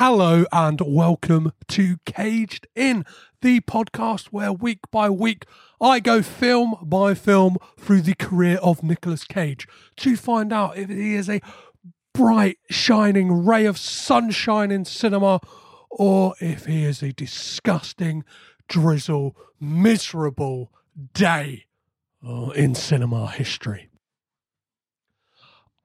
[0.00, 3.04] Hello and welcome to Caged In,
[3.42, 5.44] the podcast where week by week
[5.80, 10.88] I go film by film through the career of Nicolas Cage to find out if
[10.88, 11.40] he is a
[12.14, 15.40] bright, shining ray of sunshine in cinema
[15.90, 18.22] or if he is a disgusting,
[18.68, 20.70] drizzle, miserable
[21.12, 21.66] day
[22.24, 23.87] uh, in cinema history.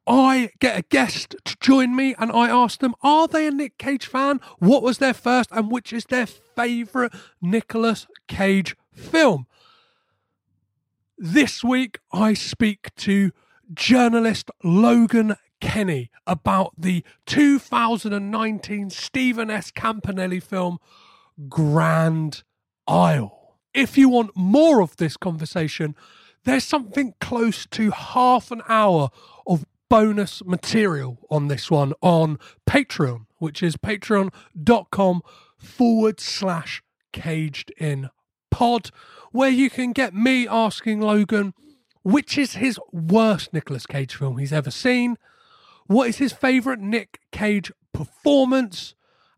[0.06, 3.78] I get a guest to join me and I ask them, are they a Nick
[3.78, 4.42] Cage fan?
[4.59, 9.48] What was their first and which is their favourite Nicolas Cage film?
[11.18, 13.31] This week I speak to
[13.74, 19.72] journalist Logan Kenny about the 2019 Stephen S.
[19.72, 20.80] Campanelli film
[21.48, 22.44] Grand
[22.88, 23.58] Isle.
[23.74, 25.96] If you want more of this conversation,
[26.44, 29.09] there's something close to half an hour
[29.94, 35.22] bonus material on this one on Patreon, which is patreon.com
[35.56, 36.81] forward slash
[37.12, 38.09] caged in
[38.50, 38.90] pod,
[39.31, 41.54] where you can get me asking Logan
[42.02, 45.16] which is his worst Nicolas Cage film he's ever seen,
[45.86, 48.96] what is his favourite Nick Cage performance,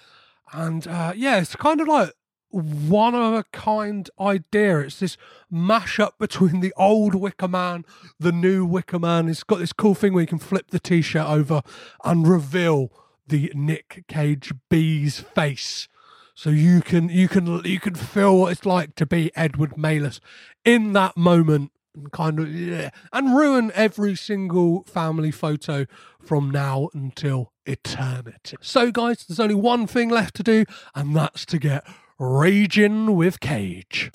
[0.52, 2.12] And uh, yeah, it's kind of like
[2.54, 4.80] one of a kind idea.
[4.80, 5.18] It's this
[5.52, 7.84] mashup between the old Wicker Man,
[8.20, 9.28] the new Wicker Man.
[9.28, 11.64] It's got this cool thing where you can flip the t-shirt over
[12.04, 12.92] and reveal
[13.28, 15.88] the Nick Cage bee's face.
[16.36, 20.20] So you can you can you can feel what it's like to be Edward Malus
[20.66, 25.86] in that moment and kind of yeah, and ruin every single family photo
[26.20, 28.58] from now until eternity.
[28.62, 30.66] So guys, there's only one thing left to do
[30.96, 31.86] and that's to get
[32.26, 34.10] Raging with Cage.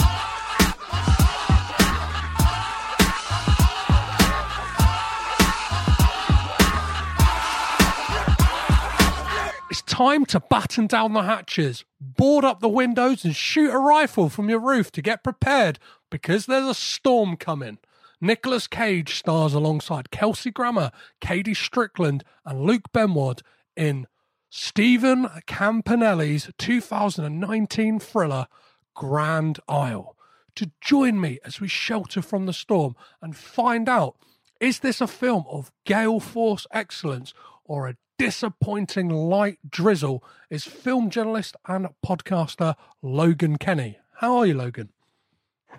[9.70, 14.30] It's time to batten down the hatches, board up the windows, and shoot a rifle
[14.30, 15.78] from your roof to get prepared
[16.10, 17.76] because there's a storm coming.
[18.22, 23.42] Nicolas Cage stars alongside Kelsey Grammer, KaDee Strickland, and Luke Benward
[23.76, 24.06] in
[24.50, 28.46] Stephen Campanelli's 2019 thriller
[28.94, 30.16] Grand Isle
[30.56, 34.16] to join me as we shelter from the storm and find out
[34.58, 37.34] is this a film of gale force excellence
[37.64, 40.24] or a disappointing light drizzle?
[40.50, 43.98] Is film journalist and podcaster Logan Kenny.
[44.14, 44.88] How are you, Logan?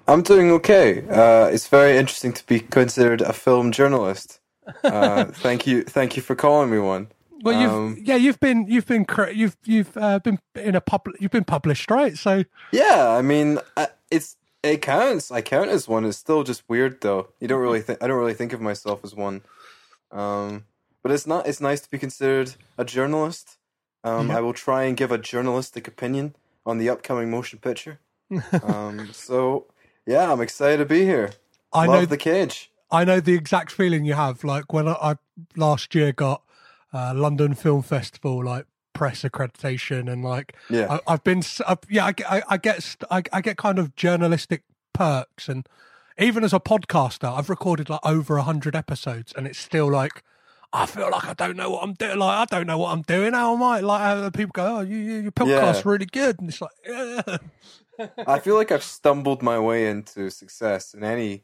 [0.07, 1.05] I'm doing okay.
[1.09, 4.39] Uh, it's very interesting to be considered a film journalist.
[4.83, 7.07] Uh, thank you, thank you for calling me one.
[7.41, 11.07] Well, you've Um, yeah, you've been you've been you've you've uh, been in a pub
[11.19, 12.17] you've been published, right?
[12.17, 15.31] So Yeah, I mean, I, it's it counts.
[15.31, 16.05] I count as one.
[16.05, 17.29] It's still just weird though.
[17.39, 19.41] You don't really think I don't really think of myself as one.
[20.11, 20.65] Um,
[21.01, 21.47] but it's not.
[21.47, 23.57] It's nice to be considered a journalist.
[24.03, 27.99] Um, I will try and give a journalistic opinion on the upcoming motion picture.
[28.63, 29.65] um, so
[30.05, 31.31] yeah, I'm excited to be here.
[31.71, 32.71] I Love know the cage.
[32.91, 34.43] I know the exact feeling you have.
[34.43, 35.15] Like when I, I
[35.55, 36.41] last year got
[36.93, 40.97] uh, London Film Festival like press accreditation, and like Yeah.
[41.07, 43.95] I, I've been I've, yeah I, get- I, I get I, I get kind of
[43.95, 44.63] journalistic
[44.93, 45.67] perks, and
[46.17, 50.23] even as a podcaster, I've recorded like over a hundred episodes, and it's still like.
[50.71, 52.19] I feel like I don't know what I'm doing.
[52.19, 53.33] Like I don't know what I'm doing.
[53.33, 53.79] How am I?
[53.79, 55.91] Like how people go, "Oh, you, you, your podcast's Yeah.
[55.91, 57.37] really good," and it's like, yeah.
[58.27, 61.41] I feel like I've stumbled my way into success in any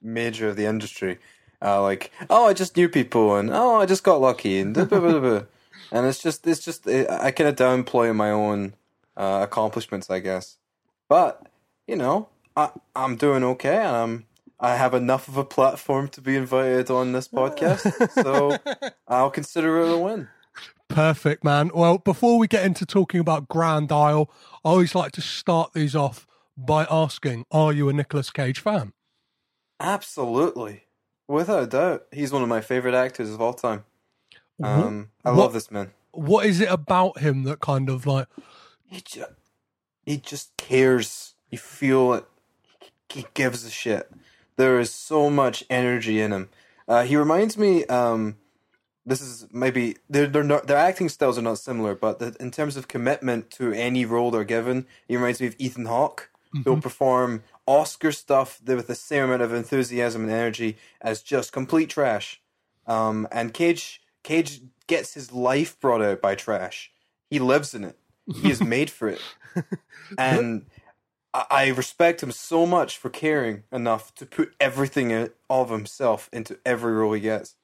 [0.00, 1.18] major of the industry.
[1.62, 4.84] Uh, like, oh, I just knew people, and oh, I just got lucky, and blah,
[4.84, 5.42] blah, blah, blah.
[5.92, 8.74] and it's just, it's just, I kind of downplay my own
[9.16, 10.58] uh, accomplishments, I guess.
[11.08, 11.46] But
[11.86, 14.26] you know, I, I'm doing okay, and I'm,
[14.60, 18.56] I have enough of a platform to be invited on this podcast, so
[19.08, 20.28] I'll consider it a win.
[20.88, 21.70] Perfect, man.
[21.74, 24.30] Well, before we get into talking about Grand Isle,
[24.64, 26.26] I always like to start these off
[26.56, 28.92] by asking, are you a Nicolas Cage fan?
[29.80, 30.84] Absolutely,
[31.28, 33.84] without a doubt, he's one of my favorite actors of all time.
[34.62, 35.90] Um, I love this man.
[36.12, 38.28] What is it about him that kind of like,
[38.86, 39.30] he just,
[40.06, 41.34] he just cares.
[41.50, 42.24] You feel it.
[43.08, 44.10] He gives a shit.
[44.56, 46.48] There is so much energy in him.
[46.86, 47.84] Uh, he reminds me.
[47.86, 48.36] Um,
[49.06, 52.50] this is maybe they're, they're not, their acting styles are not similar, but the, in
[52.50, 56.30] terms of commitment to any role they're given, he reminds me of Ethan Hawke,
[56.62, 61.90] He'll perform Oscar stuff with the same amount of enthusiasm and energy as just complete
[61.90, 62.40] trash.
[62.86, 66.90] Um, and Cage Cage gets his life brought out by trash.
[67.30, 67.98] He lives in it.
[68.34, 69.20] He is made for it.
[70.18, 70.66] And
[71.32, 76.58] I, I respect him so much for caring enough to put everything of himself into
[76.66, 77.54] every role he gets.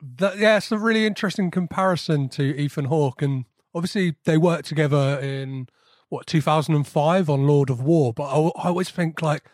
[0.00, 3.22] that, yeah, it's a really interesting comparison to Ethan Hawke.
[3.22, 3.44] And
[3.74, 5.68] obviously, they worked together in
[6.10, 8.12] what 2005 on Lord of War.
[8.12, 9.44] But I, I always think like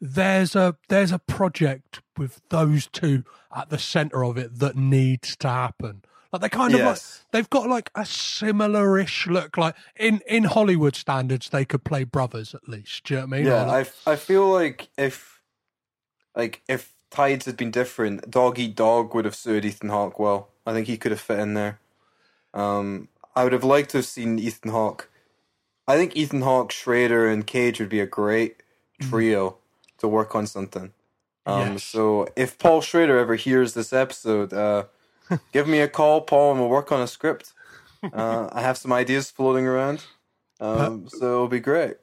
[0.00, 3.24] there's a there's a project with those two
[3.54, 6.02] at the center of it that needs to happen.
[6.32, 6.98] Like they kind of like
[7.32, 9.56] they've got like a similar-ish look.
[9.56, 13.04] Like in in Hollywood standards, they could play brothers at least.
[13.04, 13.46] Do you know what I mean?
[13.46, 15.40] Yeah, like- I, I feel like if
[16.34, 20.48] like if tides had been different, Dog Eat Dog would have suited Ethan Hawke well.
[20.66, 21.78] I think he could have fit in there.
[22.52, 25.08] Um, I would have liked to have seen Ethan Hawke.
[25.86, 28.62] I think Ethan Hawke, Schrader, and Cage would be a great
[29.00, 29.56] trio
[29.98, 30.92] to work on something.
[31.46, 31.84] Um, Yes.
[31.84, 34.84] So if Paul Schrader ever hears this episode, uh,
[35.52, 37.52] give me a call, Paul, and we'll work on a script.
[38.02, 40.04] Uh, I have some ideas floating around,
[40.60, 41.96] um, so it'll be great.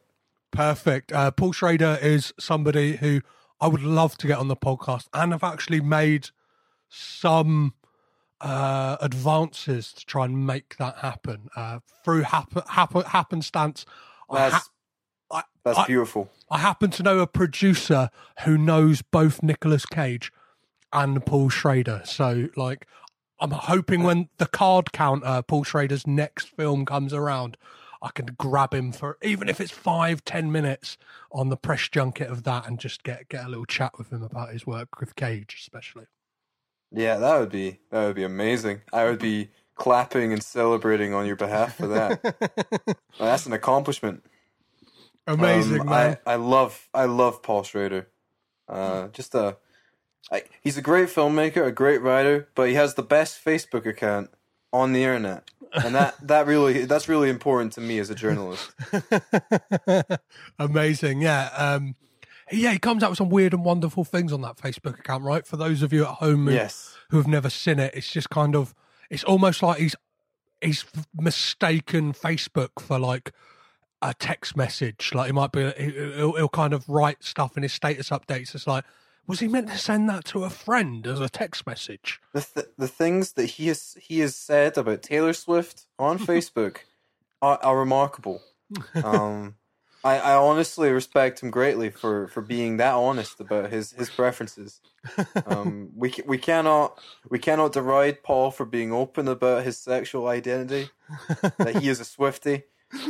[0.51, 1.11] Perfect.
[1.11, 3.21] Uh, Paul Schrader is somebody who
[3.59, 6.29] I would love to get on the podcast and I've actually made
[6.89, 7.73] some
[8.41, 13.85] uh, advances to try and make that happen uh, through happen, happen, happenstance.
[14.31, 14.67] That's ha-
[15.31, 16.29] I, that's I- beautiful.
[16.49, 18.09] I happen to know a producer
[18.43, 20.31] who knows both Nicolas Cage
[20.91, 22.01] and Paul Schrader.
[22.03, 22.87] So, like,
[23.39, 27.57] I'm hoping when the card counter, Paul Schrader's next film comes around,
[28.01, 30.97] I can grab him for even if it's five, ten minutes
[31.31, 34.23] on the press junket of that, and just get get a little chat with him
[34.23, 36.05] about his work with Cage, especially.
[36.91, 38.81] Yeah, that would be that would be amazing.
[38.91, 42.97] I would be clapping and celebrating on your behalf for that.
[43.19, 44.23] That's an accomplishment.
[45.27, 46.17] Amazing, Um, man.
[46.25, 48.07] I, I love I love Paul Schrader.
[48.67, 49.57] Uh, just a
[50.31, 54.29] I, he's a great filmmaker, a great writer, but he has the best Facebook account
[54.73, 58.71] on the internet, and that that really that's really important to me as a journalist.
[60.59, 61.49] Amazing, yeah.
[61.57, 61.95] Um,
[62.51, 65.45] yeah, he comes out with some weird and wonderful things on that Facebook account, right?
[65.45, 66.95] For those of you at home who, Yes.
[67.09, 68.73] who have never seen it, it's just kind of,
[69.09, 69.95] it's almost like he's
[70.61, 73.31] he's mistaken Facebook for like
[74.01, 75.11] a text message.
[75.13, 78.53] Like he might be, he'll, he'll kind of write stuff in his status updates.
[78.53, 78.83] It's like,
[79.27, 82.19] Was he meant to send that to a friend as a text message?
[82.33, 86.77] The th- the things that he has he has said about Taylor Swift on Facebook
[87.41, 88.41] are, are remarkable.
[89.03, 89.55] Um,
[90.03, 94.81] I, I honestly respect him greatly for, for being that honest about his, his preferences.
[95.45, 100.89] Um, we we cannot we cannot deride Paul for being open about his sexual identity.
[101.57, 102.63] that he is a Swifty,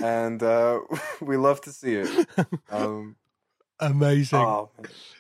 [0.03, 0.79] and uh,
[1.21, 2.27] we love to see it.
[2.69, 3.15] Um,
[3.79, 4.39] Amazing.
[4.39, 4.69] oh.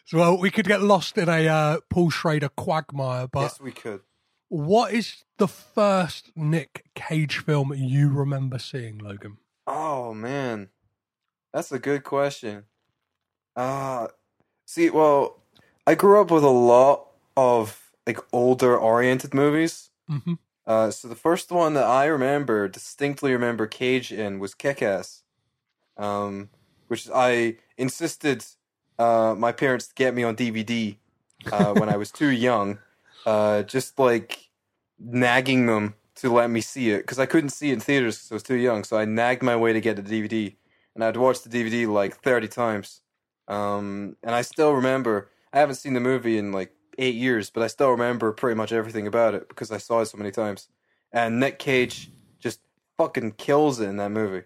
[0.05, 3.71] So, well, we could get lost in a uh, Paul Schrader quagmire, but yes, we
[3.71, 4.01] could.
[4.49, 9.37] what is the first Nick Cage film you remember seeing, Logan?
[9.65, 10.69] Oh man,
[11.53, 12.65] that's a good question.
[13.55, 14.07] Uh
[14.65, 15.41] see, well,
[15.85, 19.89] I grew up with a lot of like older oriented movies.
[20.07, 20.33] hmm
[20.65, 25.23] Uh, so the first one that I remember, distinctly remember Cage in, was Kick Ass,
[25.97, 26.49] um,
[26.87, 28.45] which I insisted
[28.99, 30.97] uh, my parents to get me on DVD
[31.51, 32.77] uh, when I was too young,
[33.25, 34.49] uh, just like
[34.99, 38.31] nagging them to let me see it because I couldn't see it in theaters because
[38.31, 38.83] I was too young.
[38.83, 40.55] So I nagged my way to get the DVD,
[40.95, 43.01] and I'd watched the DVD like thirty times.
[43.47, 45.29] Um, and I still remember.
[45.53, 48.71] I haven't seen the movie in like eight years, but I still remember pretty much
[48.71, 50.69] everything about it because I saw it so many times.
[51.11, 52.61] And Nick Cage just
[52.97, 54.43] fucking kills it in that movie.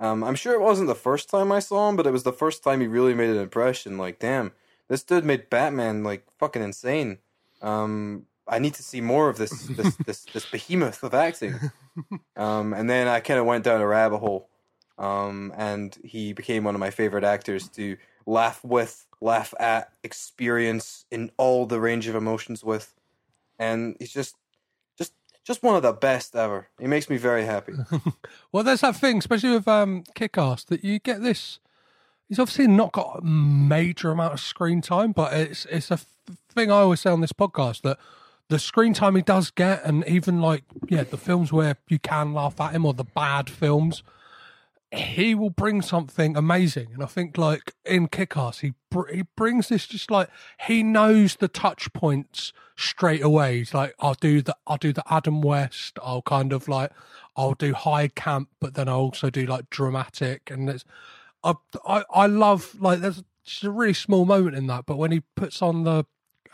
[0.00, 2.32] Um, I'm sure it wasn't the first time I saw him, but it was the
[2.32, 3.98] first time he really made an impression.
[3.98, 4.52] Like, damn,
[4.88, 7.18] this dude made Batman like fucking insane.
[7.62, 11.54] Um, I need to see more of this this this, this behemoth of acting.
[12.36, 14.48] Um, and then I kind of went down a rabbit hole.
[14.98, 21.06] Um, and he became one of my favorite actors to laugh with, laugh at, experience
[21.10, 22.94] in all the range of emotions with,
[23.58, 24.36] and he's just,
[24.96, 25.12] just,
[25.44, 26.68] just one of the best ever.
[26.80, 27.74] He makes me very happy.
[28.50, 31.58] Well, there's that thing, especially with um, Kick-Ass, that you get this.
[32.28, 36.06] He's obviously not got a major amount of screen time, but it's it's a f-
[36.50, 37.98] thing I always say on this podcast that
[38.48, 42.32] the screen time he does get, and even like yeah, the films where you can
[42.32, 44.02] laugh at him or the bad films,
[44.90, 46.88] he will bring something amazing.
[46.94, 50.28] And I think like in Kick-Ass, he br- he brings this just like
[50.66, 53.58] he knows the touch points straight away.
[53.58, 55.98] He's like, I'll do the I'll do the Adam West.
[56.02, 56.90] I'll kind of like
[57.36, 60.50] I'll do high camp, but then I also do like dramatic.
[60.50, 60.84] And it's
[61.44, 61.54] I
[61.86, 65.22] I, I love like there's just a really small moment in that, but when he
[65.36, 66.04] puts on the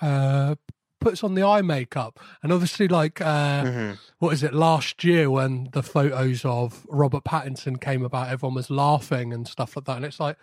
[0.00, 0.56] uh
[1.04, 2.18] puts on the eye makeup.
[2.42, 3.92] And obviously like uh mm-hmm.
[4.18, 8.70] what is it last year when the photos of Robert Pattinson came about everyone was
[8.70, 9.96] laughing and stuff like that.
[9.96, 10.36] And it's like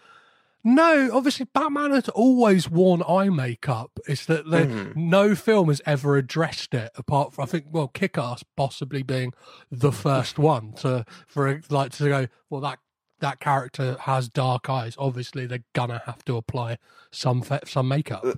[0.64, 4.00] no obviously Batman has always worn eye makeup.
[4.08, 5.10] It's that the, mm-hmm.
[5.10, 9.34] no film has ever addressed it apart from I think well Kick-Ass possibly being
[9.72, 12.80] the first one to for like to go well that
[13.20, 14.96] that character has dark eyes.
[15.00, 16.78] Obviously they're gonna have to apply
[17.12, 18.34] some some makeup uh,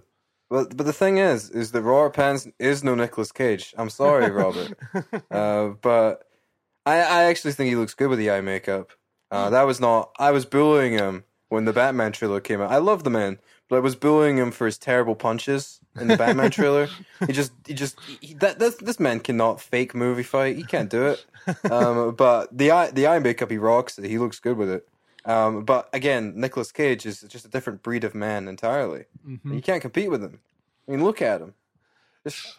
[0.53, 3.73] But but the thing is, is that Robert Pattinson is no Nicolas Cage.
[3.75, 4.77] I'm sorry, Robert,
[5.31, 6.27] uh, but
[6.85, 8.91] I I actually think he looks good with the eye makeup.
[9.31, 10.11] Uh, that was not.
[10.19, 12.71] I was bullying him when the Batman trailer came out.
[12.71, 16.17] I love the man, but I was bullying him for his terrible punches in the
[16.17, 16.87] Batman trailer.
[17.25, 20.55] He just he just he, that this this man cannot fake movie fight.
[20.55, 21.25] He can't do it.
[21.69, 23.97] Um, but the eye the eye makeup he rocks.
[23.97, 24.87] He looks good with it.
[25.25, 29.05] Um, but again, Nicolas Cage is just a different breed of man entirely.
[29.45, 30.39] You can't compete with him.
[30.87, 31.53] I mean, look at him.
[32.25, 32.57] Just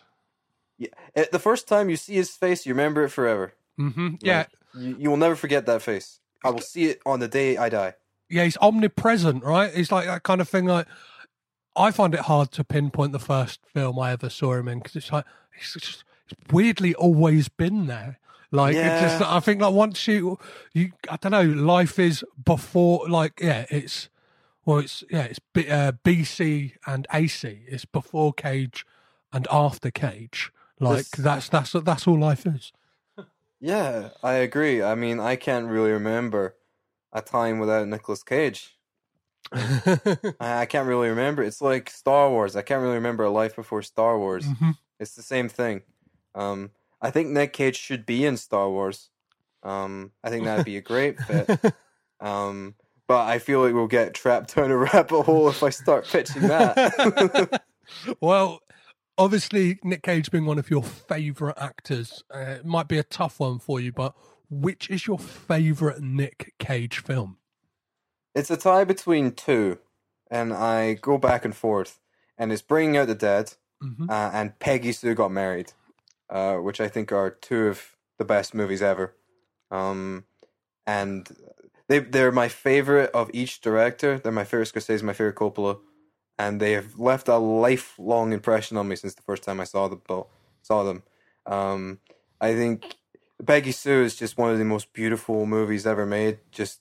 [0.78, 3.54] yeah, eh, the first time you see his face, you remember it forever.
[3.76, 6.20] hmm yeah Like, you, you will never forget that face.
[6.42, 7.94] I will see it on the day I die.
[8.28, 9.72] yeah, he's omnipresent, right?
[9.72, 10.64] He's like that kind of thing.
[10.66, 10.86] Like,
[11.76, 14.96] I find it hard to pinpoint the first film I ever saw him in because
[14.96, 15.24] it's like
[15.58, 18.18] it's just it's weirdly always been there.
[18.54, 20.38] Like, it's just I think like once you
[20.72, 24.08] you I don't know, life is before like yeah, it's
[24.64, 27.62] well, it's yeah, it's B, uh, BC and AC.
[27.66, 28.86] It's before Cage
[29.32, 30.52] and after Cage.
[30.78, 32.72] Like This- that's that's that's all life is.
[33.60, 34.82] Yeah, I agree.
[34.82, 36.54] I mean, I can't really remember
[37.12, 38.76] a time without Nicolas Cage.
[39.52, 41.42] I, can't really remember.
[41.42, 42.56] It's like Star Wars.
[42.56, 44.46] I can't really remember a life before Star Wars.
[44.46, 44.76] Mhm.
[45.00, 45.82] It's the same thing.
[46.34, 46.70] Um,
[47.04, 49.10] I think Nick Cage should be in Star Wars.
[49.62, 51.60] Um, I think that'd be a great fit.
[52.20, 52.74] Um,
[53.06, 56.42] but I feel like we'll get trapped down a rabbit hole if I start pitching
[56.48, 57.60] that.
[58.20, 58.60] well,
[59.18, 63.40] obviously, Nick Cage being one of your favourite actors, uh, it might be a tough
[63.40, 64.14] one for you, but
[64.48, 67.36] which is your favourite Nick Cage film?
[68.34, 69.78] it's a tie between two,
[70.30, 72.00] and I go back and forth.
[72.38, 74.08] And it's Bringing Out the Dead Mhm.
[74.08, 75.72] uh, and Peggy Sue Got Married,
[76.30, 79.14] uh, which I think are two of the best movies ever.
[79.70, 80.24] Um,
[80.86, 81.28] and
[81.88, 84.18] they they're my favorite of each director.
[84.18, 85.78] They're my favorite Scorsese, my favorite Coppola.
[86.38, 89.88] and they have left a lifelong impression on me since the first time I saw
[89.88, 90.02] them.
[90.62, 91.02] Saw them.
[91.46, 92.00] Um,
[92.40, 92.96] I think
[93.46, 96.38] Peggy Sue is just one of the most beautiful movies ever made.
[96.50, 96.80] Just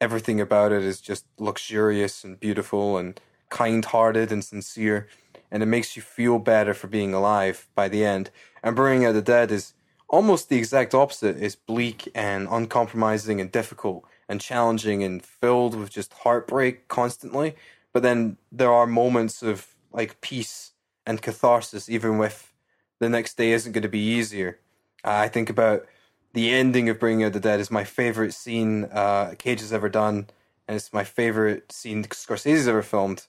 [0.00, 5.08] everything about it is just luxurious and beautiful and kind-hearted and sincere,
[5.54, 8.28] and it makes you feel better for being alive by the end.
[8.60, 9.72] And Bringing Out the Dead is
[10.08, 11.40] almost the exact opposite.
[11.40, 17.54] It's bleak and uncompromising and difficult and challenging and filled with just heartbreak constantly.
[17.92, 20.72] But then there are moments of like peace
[21.06, 22.52] and catharsis, even with
[22.98, 24.58] the next day isn't going to be easier.
[25.04, 25.86] Uh, I think about
[26.32, 29.88] the ending of Bringing Out the Dead is my favorite scene uh, Cage has ever
[29.88, 30.26] done,
[30.66, 33.28] and it's my favorite scene Scorsese's ever filmed.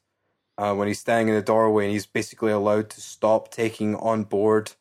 [0.58, 4.24] Uh, when he's standing in the doorway and he's basically allowed to stop taking on
[4.24, 4.74] board,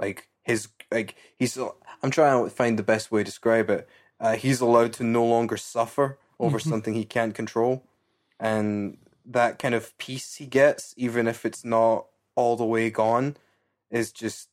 [0.00, 1.58] like his like he's.
[2.02, 3.88] I'm trying to find the best way to describe it.
[4.20, 6.68] Uh, he's allowed to no longer suffer over Mm-hmm.
[6.70, 7.84] something he can't control,
[8.40, 13.36] and that kind of peace he gets, even if it's not all the way gone,
[13.90, 14.48] is just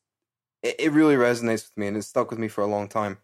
[0.63, 3.19] it, it really resonates with me and it's stuck with me for a long time.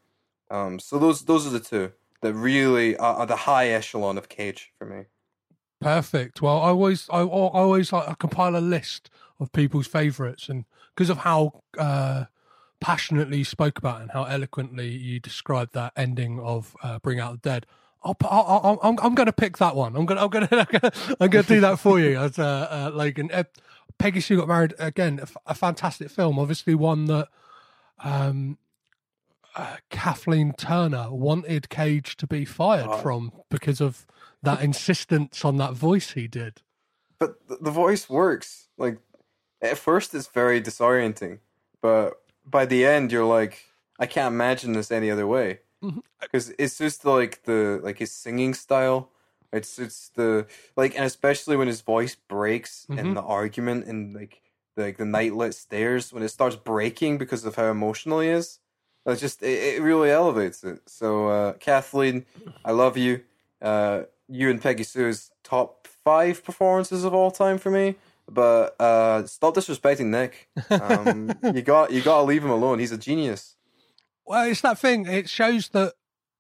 [0.50, 4.30] Um, so those those are the two that really are, are the high echelon of
[4.30, 5.06] Cage for me.
[5.82, 6.42] Perfect.
[6.42, 9.10] Well, I always, I, I always like I compile a list
[9.40, 12.26] of people's favourites, and because of how uh,
[12.80, 17.20] passionately you spoke about it and how eloquently you described that ending of uh, Bring
[17.20, 17.66] Out the Dead,
[18.04, 19.96] I'll, I'll, I'll, I'm, I'm going to pick that one.
[19.96, 22.68] I'm going, to I'm going to, I'm going to do that for you as uh,
[22.94, 23.30] uh, Logan.
[23.34, 23.44] Uh,
[23.98, 25.20] Peggy Sue got married again.
[25.20, 27.28] A, f- a fantastic film, obviously one that.
[28.04, 28.58] Um,
[29.56, 32.98] uh, Kathleen Turner wanted Cage to be fired Oh.
[33.00, 34.06] from because of
[34.44, 36.62] that insistence on that voice he did.
[37.20, 38.68] But the voice works.
[38.78, 38.98] Like
[39.62, 41.40] at first, it's very disorienting,
[41.82, 43.66] but by the end, you're like,
[44.00, 45.60] I can't imagine this any other way.
[45.84, 46.02] Mhm.
[46.20, 49.10] Because it's just like the like his singing style.
[49.54, 52.98] It's it's the like, and especially when his voice breaks Mhm.
[52.98, 54.42] in the argument and like
[54.76, 58.30] the like the night lit stairs when it starts breaking because of how emotional he
[58.30, 58.60] is.
[59.06, 60.80] It's just it, it really elevates it.
[60.88, 62.26] So uh, Kathleen,
[62.66, 63.22] I love you.
[63.62, 67.96] Uh, you and Peggy Sue's top five performances of all time for me.
[68.30, 70.48] But uh, stop disrespecting Nick.
[70.70, 72.80] Um, you got you got to leave him alone.
[72.80, 73.56] He's a genius.
[74.26, 75.06] Well, it's that thing.
[75.06, 75.94] It shows that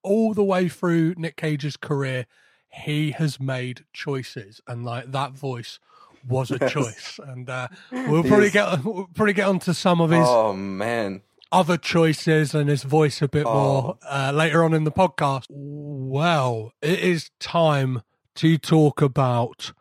[0.03, 2.25] all the way through Nick Cage's career,
[2.69, 5.79] he has made choices, and like that voice
[6.27, 6.71] was a Yes.
[6.71, 7.19] choice.
[7.21, 11.21] And uh, we'll probably get we'll probably get onto some of his Oh man,
[11.51, 13.53] other choices and his voice a bit Oh.
[13.53, 15.45] more uh, later on in the podcast.
[15.49, 18.01] Well, it is time
[18.35, 19.73] to talk about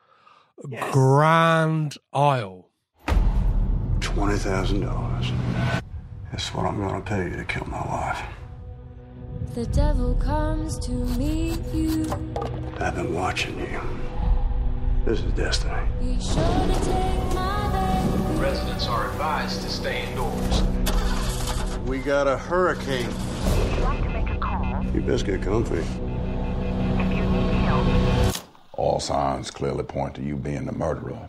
[0.90, 2.68] Grand Isle.
[4.00, 5.30] Twenty thousand dollars.
[6.30, 8.22] That's what I'm gonna pay you to kill my wife.
[9.54, 12.06] The devil comes to meet you.
[12.78, 13.80] I've been watching you.
[15.04, 15.80] This is destiny.
[16.00, 18.38] Be sure to take my baby.
[18.40, 20.62] Residents are advised to stay indoors.
[21.90, 23.10] We got a hurricane.
[24.94, 25.82] You best get comfy.
[28.74, 31.28] All signs clearly point to you being the murderer.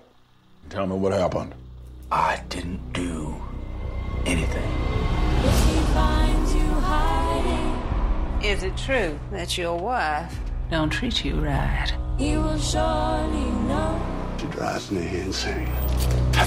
[0.70, 1.56] Tell me what happened.
[2.12, 3.42] I didn't do
[4.28, 4.72] anything.
[5.44, 10.38] If he finds you hiding, Is it true that your wife
[10.70, 11.92] don't treat you right?
[12.20, 14.00] he will surely know.
[14.40, 15.66] She drives me insane.
[16.34, 16.46] The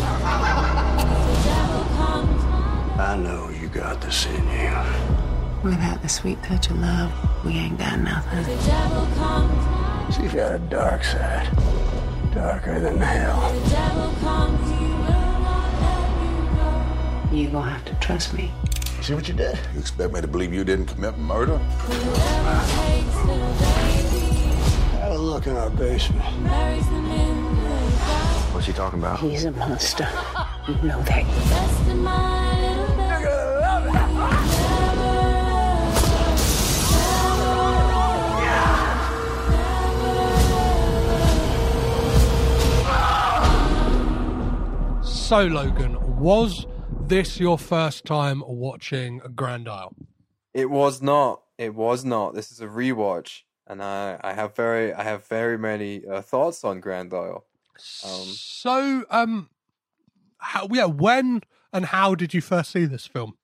[1.43, 2.45] devil comes
[2.97, 4.73] I know you got this in you.
[5.69, 7.11] Without the sweet touch of love,
[7.45, 8.43] we ain't got nothing.
[8.45, 11.49] The devil comes my She's got a dark side.
[12.33, 13.53] Darker than hell.
[13.53, 15.73] The devil comes, he will not
[17.33, 17.53] let you go.
[17.53, 18.53] Gonna have to trust me.
[19.03, 19.59] See what you did?
[19.75, 21.59] You expect me to believe you didn't commit murder?
[21.59, 26.43] Whoever takes the baby, Have a look in our basement.
[26.43, 28.55] marries them in the dark.
[28.55, 29.19] What's he talking about?
[29.19, 30.09] He's a monster.
[30.69, 32.44] You know that.
[45.35, 46.65] So, Logan, was
[47.09, 49.93] this your first time watching Grand Isle?
[50.55, 51.43] it was not.
[51.59, 52.37] It was not.
[52.37, 56.63] This is a rewatch, and I I have very I have very many uh, thoughts
[56.63, 57.45] on Grand Isle.
[58.05, 59.51] Um, so, um,
[60.39, 61.43] how, yeah, when
[61.73, 63.37] and how did you first see this film?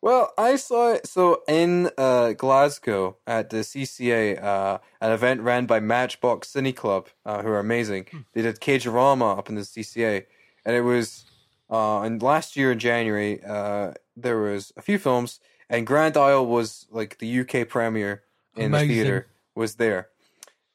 [0.00, 5.66] Well, I saw it so in uh, Glasgow at the CCA, uh, an event ran
[5.66, 8.06] by Matchbox Cine Club, uh, who are amazing.
[8.32, 10.24] They did Cagerama up in the CCA,
[10.64, 11.25] and it was
[11.70, 16.46] uh, and last year in January uh, there was a few films, and Grand Isle
[16.46, 18.22] was like the UK premiere
[18.56, 18.88] in Amazing.
[18.88, 20.08] the theater was there.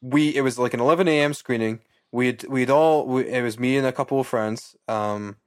[0.02, 1.34] We it was like an 11 a.m.
[1.34, 1.80] screening.
[2.12, 4.76] we'd we'd all we, it was me and a couple of friends.
[4.88, 5.38] Um,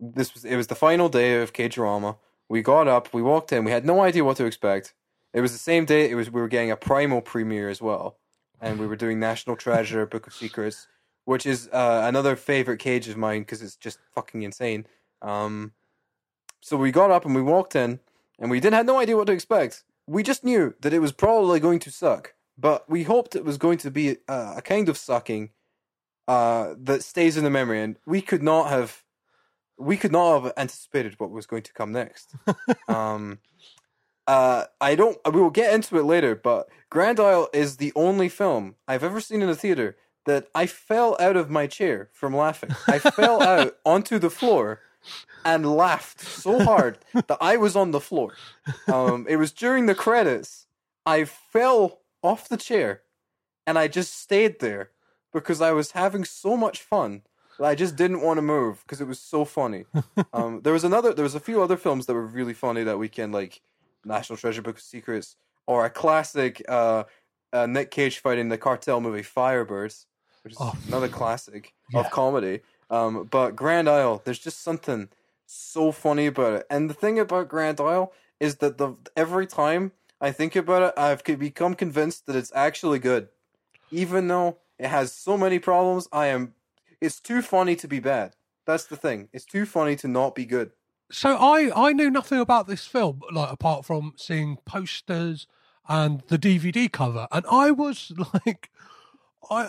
[0.00, 2.16] this was it was the final day of Cagerama.
[2.48, 4.94] We got up, we walked in, we had no idea what to expect.
[5.32, 6.10] It was the same day.
[6.10, 8.18] It was we were getting a Primal premiere as well,
[8.60, 10.86] and we were doing National Treasure, Book of Secrets,
[11.24, 14.86] which is uh, another favorite Cage of mine because it's just fucking insane.
[15.20, 15.72] Um,
[16.60, 18.00] so we got up and we walked in,
[18.38, 19.84] and we didn't have no idea what to expect.
[20.06, 23.58] We just knew that it was probably going to suck, but we hoped it was
[23.58, 25.50] going to be uh, a kind of sucking
[26.28, 29.02] uh, that stays in the memory, and we could not have
[29.78, 32.34] we could not have anticipated what was going to come next.
[32.88, 33.38] um,
[34.26, 35.18] uh, I don't.
[35.32, 39.20] We will get into it later, but Grand Isle is the only film I've ever
[39.20, 42.70] seen in a theater that I fell out of my chair from laughing.
[42.86, 44.80] I fell out onto the floor
[45.44, 48.34] and laughed so hard that I was on the floor.
[48.86, 50.66] Um, it was during the credits.
[51.04, 53.02] I fell off the chair
[53.66, 54.90] and I just stayed there
[55.32, 57.22] because I was having so much fun
[57.58, 59.84] that I just didn't want to move because it was so funny.
[60.34, 62.98] Um, there was another, there was a few other films that were really funny that
[62.98, 63.60] weekend, like
[64.04, 67.04] National Treasure Book of Secrets or a classic uh,
[67.52, 70.06] uh, Nick Cage fighting the cartel movie Firebirds,
[70.42, 70.74] which is Oh.
[70.88, 72.00] another classic Yeah.
[72.00, 72.60] of comedy.
[72.90, 75.08] Um, but Grand Isle, there's just something
[75.46, 76.66] so funny about it.
[76.70, 80.94] And the thing about Grand Isle is that the every time I think about it,
[80.98, 83.28] I've become convinced that it's actually good,
[83.90, 86.08] even though it has so many problems.
[86.12, 86.54] I am.
[87.00, 88.36] It's too funny to be bad.
[88.66, 89.28] That's the thing.
[89.32, 90.72] It's too funny to not be good.
[91.10, 95.46] So I I knew nothing about this film, like apart from seeing posters
[95.88, 98.12] and the DVD cover, and I was
[98.46, 98.70] like,
[99.50, 99.68] I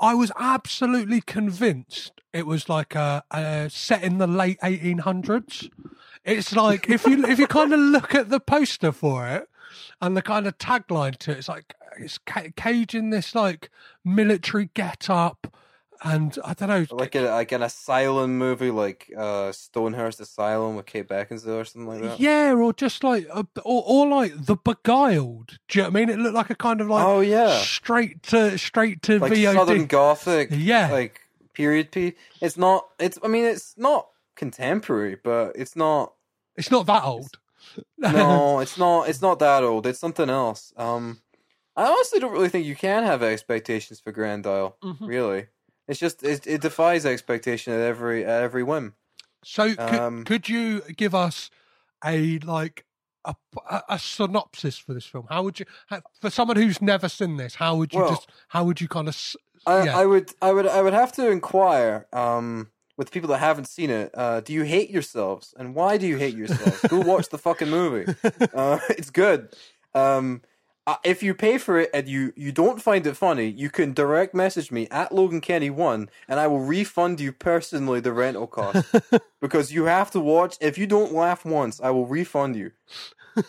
[0.00, 5.68] I was absolutely convinced it was like a, a set in the late eighteen hundreds.
[6.24, 9.48] It's like if you if you kind of look at the poster for it
[10.00, 13.70] and the kind of tagline to it, it's like it's Ca- Cage in this like
[14.04, 15.54] military get up,
[16.02, 20.86] and I don't know, Like a, like an asylum movie, like uh, Stonehurst Asylum with
[20.86, 22.20] Kate Beckinsale or something like that.
[22.20, 25.58] Yeah, or just like, a, or, or like the Beguiled.
[25.68, 26.08] Do you know what I mean?
[26.10, 27.58] It looked like a kind of like, Oh, yeah.
[27.58, 29.54] straight to straight to like VOD.
[29.54, 30.90] Southern Gothic, Yeah.
[30.90, 31.20] like
[31.54, 32.14] period piece.
[32.40, 32.86] It's not.
[32.98, 33.18] It's.
[33.22, 36.14] I mean, it's not contemporary, but it's not.
[36.56, 37.38] It's not that old.
[37.98, 39.08] No, it's not.
[39.08, 39.86] It's not that old.
[39.86, 40.72] It's something else.
[40.76, 41.20] Um,
[41.76, 44.76] I honestly don't really think you can have expectations for Grand Isle.
[44.82, 45.06] Mhm.
[45.06, 45.46] Really,
[45.90, 48.94] it's just it, it defies expectation at every at every whim.
[49.44, 51.50] So could, Um, could you give us
[52.04, 52.84] a like
[53.24, 53.34] a,
[53.70, 55.26] a, a synopsis for this film?
[55.28, 58.28] How would you, how, for someone who's never seen this, how would you Well, just,
[58.48, 59.98] how would you kind of, s- I, yeah.
[59.98, 63.90] I would I would I would have to inquire um with people that haven't seen
[63.90, 64.10] it.
[64.14, 66.80] Uh, do you hate yourselves, and why do you hate yourselves?
[66.88, 68.10] Go watch the fucking movie.
[68.54, 69.48] Uh, it's good.
[69.94, 70.42] Um,
[70.90, 73.92] uh, if you pay for it and you you don't find it funny, you can
[73.92, 78.48] direct message me at Logan Kenny one, and I will refund you personally the rental
[78.48, 78.92] cost
[79.40, 80.56] because you have to watch.
[80.60, 82.72] If you don't laugh once, I will refund you.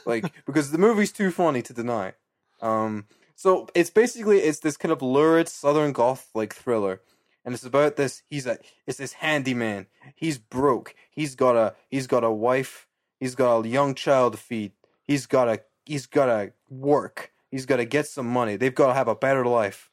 [0.06, 2.14] Like because the movie's too funny to deny.
[2.62, 7.02] Um, so it's basically it's this kind of lurid southern goth like thriller,
[7.44, 8.22] and it's about this.
[8.30, 9.88] He's a it's this handyman.
[10.16, 10.94] He's broke.
[11.10, 12.88] He's got a he's got a wife.
[13.20, 14.74] He's got a young child to feed.
[15.02, 17.31] He's got a he's got to work.
[17.52, 18.56] He's got to get some money.
[18.56, 19.92] They've got to have a better life.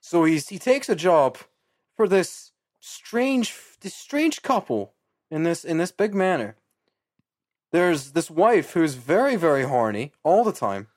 [0.00, 1.38] So he's he takes a job
[1.94, 4.94] for this strange this strange couple
[5.30, 6.56] in this in this big manor.
[7.72, 10.88] There's this wife who's very very horny all the time.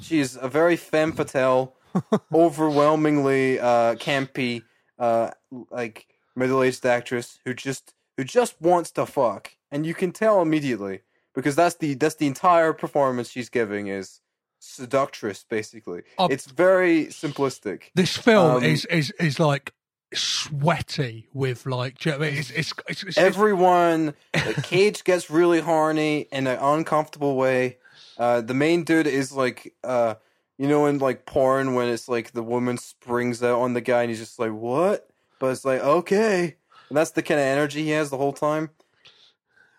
[0.00, 1.74] She's a very femme fatale,
[2.32, 4.62] overwhelmingly uh, campy,
[4.98, 5.30] uh,
[5.70, 10.42] like middle aged actress who just who just wants to fuck, and you can tell
[10.42, 11.00] immediately
[11.34, 14.20] because that's the that's the entire performance she's giving is
[14.58, 16.02] seductress basically.
[16.18, 16.26] Oh.
[16.26, 17.84] it's very simplistic.
[17.94, 19.72] this film Um, is, is, is like
[20.14, 22.40] sweaty with like, do you know what I mean?
[22.40, 27.78] It's, it's, it's, it's, Everyone, like, Cage gets really horny in an uncomfortable way.
[28.16, 30.14] Uh, the main dude is like, uh,
[30.56, 34.02] you know, in like porn when it's like the woman springs out on the guy
[34.02, 36.56] and he's just like, "What?" But it's like, okay,
[36.88, 38.70] and that's the kind of energy he has the whole time.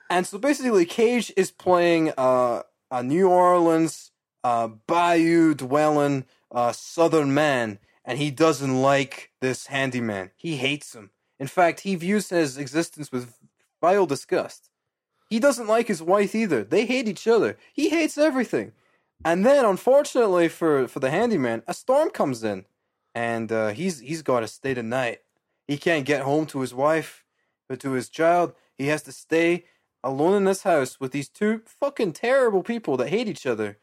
[0.10, 4.12] And so basically, Cage is playing uh, a New Orleans
[4.44, 10.32] uh, bayou dwelling uh, Southern man, and he doesn't like this handyman.
[10.36, 11.12] He hates him.
[11.40, 13.36] In fact, he views his existence with
[13.82, 14.70] vile disgust.
[15.30, 16.64] He doesn't like his wife either.
[16.64, 17.58] They hate each other.
[17.72, 18.72] He hates everything.
[19.24, 22.66] And then, unfortunately for, for the handyman, a storm comes in,
[23.14, 25.20] and uh, he's he's got to stay the night.
[25.68, 27.24] He can't get home to his wife,
[27.68, 29.66] but to his child, he has to stay
[30.04, 33.78] alone in this house with these two fucking terrible people that hate each other,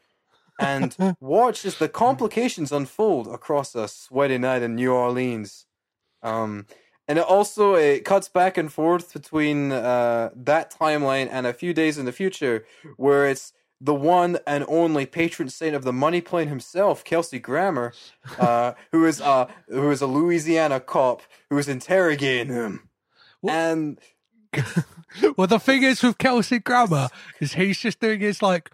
[0.59, 5.65] and watch as the complications unfold across a sweaty night in New Orleans.
[6.23, 6.65] Um,
[7.07, 11.73] and it also it cuts back and forth between uh, that timeline and a few
[11.73, 12.65] days in the future,
[12.97, 17.93] where it's the one and only patron saint of the money plane himself, Kelsey Grammer,
[18.39, 22.89] uh, who is a who is a Louisiana cop who is interrogating him,
[23.47, 23.99] and
[25.37, 28.69] well, the thing is with Kelsey Grammer is he's just doing his like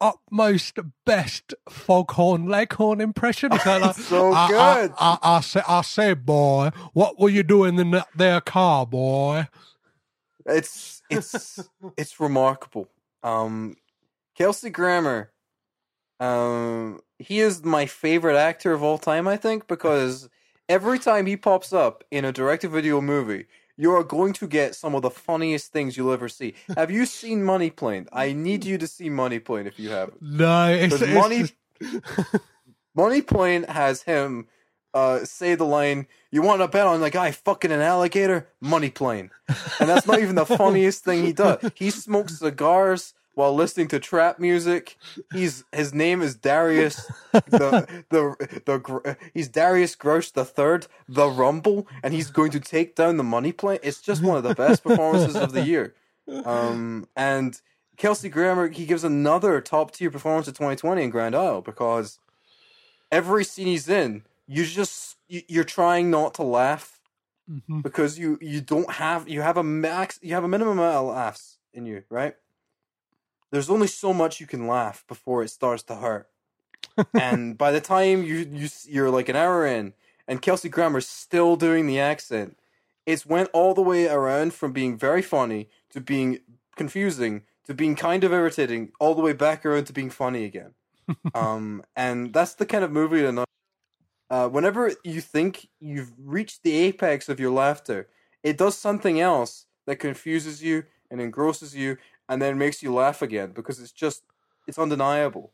[0.00, 3.52] utmost best foghorn leghorn impression.
[3.52, 4.92] It's like, so I, good.
[4.98, 8.86] I, I, I, say, I say, boy, what were you doing in that there car,
[8.86, 9.46] boy?
[10.46, 12.88] it's it's it's remarkable.
[13.22, 13.76] Um,
[14.36, 15.30] Kelsey Grammer,
[16.18, 19.28] um, he is my favorite actor of all time.
[19.28, 20.28] I think because
[20.68, 23.46] every time he pops up in a direct-to-video movie,
[23.80, 26.54] you are going to get some of the funniest things you'll ever see.
[26.76, 28.06] Have you seen Money Plane?
[28.12, 30.20] I need you to see Money Plane if you haven't.
[30.20, 31.54] No, it's, it's Money just-
[32.94, 34.46] Money Plane has him
[34.92, 38.90] uh, say the line, "You want to bet on the guy fucking an alligator?" Money
[38.90, 39.30] Plane,
[39.78, 41.58] and that's not even the funniest thing he does.
[41.74, 44.96] He smokes cigars while listening to trap music.
[45.32, 46.96] He's his name is Darius
[47.32, 52.94] the the the he's Darius Grosh the third, the Rumble, and he's going to take
[52.96, 53.78] down the Money Plane.
[53.82, 55.94] It's just one of the best performances of the year.
[56.44, 57.60] Um, and
[57.96, 62.18] Kelsey Grammer, he gives another top tier performance of 2020 in Grand Isle because
[63.12, 67.00] every scene he's in, you just you- you're trying not to laugh
[67.50, 67.82] Mhm.
[67.82, 71.06] because you you don't have you have a max you have a minimum amount of
[71.06, 72.36] laughs in you, right?
[73.50, 76.28] There's only so much you can laugh before it starts to hurt,
[77.14, 79.94] and by the time you you you're like an hour in,
[80.28, 82.56] and Kelsey Grammer's still doing the accent,
[83.06, 86.40] it's went all the way around from being very funny to being
[86.76, 90.74] confusing to being kind of irritating, all the way back around to being funny again.
[91.34, 93.44] um, and that's the kind of movie that.
[94.28, 98.08] Uh, whenever you think you've reached the apex of your laughter,
[98.42, 100.82] it does something else that confuses you
[101.12, 101.96] and engrosses you,
[102.30, 104.22] and then makes you laugh again because it's just
[104.66, 105.52] it's undeniable.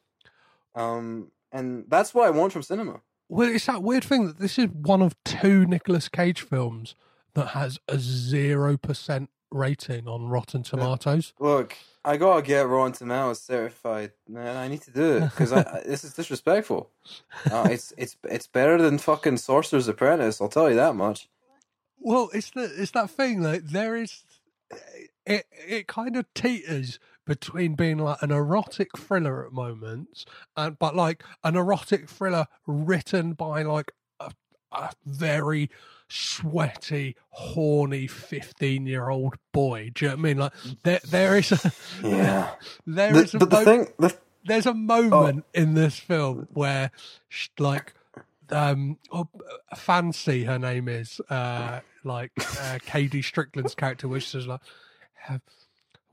[0.74, 3.00] Um, and that's what I want from cinema.
[3.28, 6.94] Well, it's that weird thing that this is one of two Nicolas Cage films
[7.34, 11.32] that has a zero percent rating on Rotten Tomatoes.
[11.40, 14.56] Look, I gotta get Rotten Tomatoes certified, man.
[14.56, 15.50] I need to do it because
[15.86, 16.90] this is disrespectful.
[17.50, 20.40] Uh, it's it's it's better than fucking Sorcerer's Apprentice.
[20.40, 21.28] I'll tell you that much.
[22.00, 24.24] Well, it's the it's that thing like there is
[25.26, 30.24] it it kind of teeters between being like an erotic thriller at moments
[30.56, 34.30] and but like an erotic thriller written by like a,
[34.72, 35.68] a very
[36.08, 39.90] sweaty horny 15 year old boy.
[39.94, 40.38] Do you know what i mean?
[40.38, 40.52] Like
[40.84, 41.72] there there is a
[42.06, 42.50] Yeah.
[42.86, 46.92] there The- is a but the thing, the, there's a moment in this film where
[47.28, 47.94] sh- like
[48.50, 49.28] um oh,
[49.74, 54.60] fancy her name is uh like uh KaDee Strickland's character which is like
[55.22, 55.42] have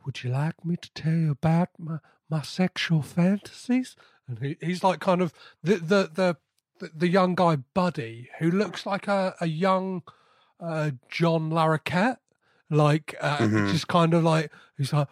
[0.06, 3.96] would you like me to tell you about my my sexual fantasies?
[4.28, 6.38] And he, he's like kind of the the the
[6.80, 10.04] the, the young guy buddy who looks like a, a young
[10.60, 12.18] uh John Larroquette.
[12.70, 13.72] Like uh, Mhm.
[13.72, 15.08] just kind of like he's like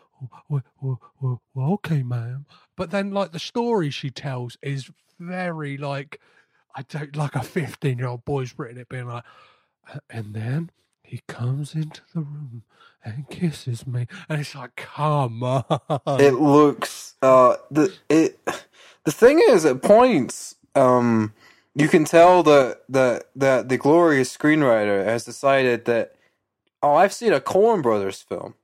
[0.50, 2.46] well, well, well, well, okay ma'am.
[2.76, 6.20] But then like the story she tells is very like
[6.76, 9.24] i don't like a 15 year old boy's written it being like
[9.94, 10.72] "Uh, and then
[11.12, 12.64] he comes into the room
[13.04, 18.40] and kisses me and it's like come on it looks uh the it
[19.04, 21.34] the thing is at points um
[21.76, 26.16] you can tell that that that the glorious screenwriter has decided that
[26.82, 28.56] oh I've seen a Coen Brothers film.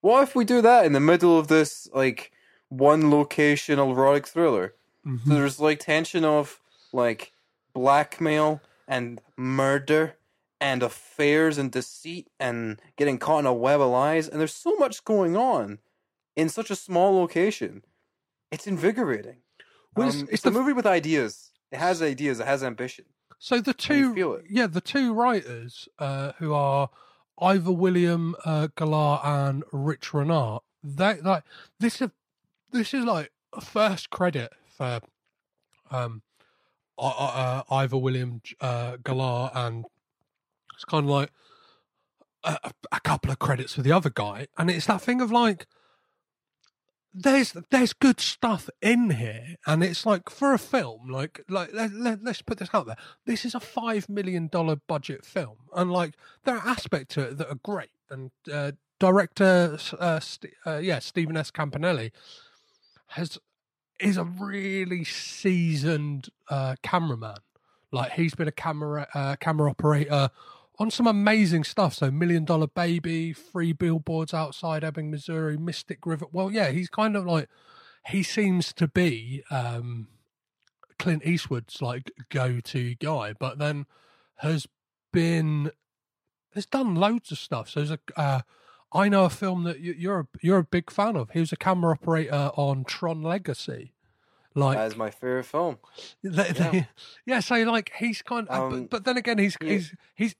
[0.00, 2.32] What if we do that in the middle of this like
[2.68, 4.74] one location erotic thriller?
[5.06, 5.28] Mm-hmm.
[5.28, 6.60] So there's like tension of
[6.92, 7.32] like
[7.72, 10.16] blackmail and murder
[10.60, 14.74] and affairs and deceit and getting caught in a web of lies and there's so
[14.76, 15.78] much going on
[16.36, 17.84] in such a small location.
[18.50, 19.38] It's invigorating.
[19.96, 21.50] Well, it's- Um, it's it's, a the- movie with ideas.
[21.70, 22.40] It has ideas.
[22.40, 23.04] It has ambition.
[23.38, 24.44] So the two, feel it.
[24.48, 26.88] yeah, the two writers uh, who are
[27.40, 30.62] Iver William uh, Galar and Rich Renard.
[30.82, 31.42] They like
[31.80, 32.10] this is
[32.70, 35.00] this is like a first credit for
[35.90, 36.22] um
[36.98, 39.84] I- uh, Iver William uh, Galar and
[40.74, 41.30] it's kind of like
[42.44, 45.66] a, a- couple of credits for the other guy, and it's that thing of like
[47.12, 51.92] there's there's good stuff in here, and it's like for a film, like like let,
[51.92, 52.96] let, let's put this out there.
[53.24, 57.38] This is a five million dollar budget film, and like there are aspects to it
[57.38, 57.90] that are great.
[58.10, 61.50] And uh, director, uh, St- uh, yeah, Stephen S.
[61.52, 62.10] Campanelli
[63.08, 63.38] has
[64.00, 67.36] is a really seasoned uh, cameraman.
[67.92, 70.30] Like he's been a camera uh, camera operator
[70.78, 71.94] on some amazing stuff.
[71.94, 76.26] So Million Dollar Baby, Three Billboards Outside Ebbing, Missouri, Mystic River.
[76.32, 77.48] Well, yeah, he's kind of like
[78.06, 80.08] he seems to be um,
[80.98, 83.86] Clint Eastwood's like go-to guy, but then
[84.38, 84.66] has
[85.12, 85.70] been
[86.54, 87.68] has done loads of stuff.
[87.70, 88.40] So there's a uh,
[88.92, 91.30] I know a film that you, you're a, you're a big fan of.
[91.30, 93.92] He was a camera operator on Tron Legacy.
[94.56, 95.78] Like That is my favorite film.
[96.22, 96.88] they- they-
[97.26, 97.40] yeah.
[97.40, 99.68] so like he's kind of, Um, but, but then again, he's yeah.
[99.72, 100.34] he's he's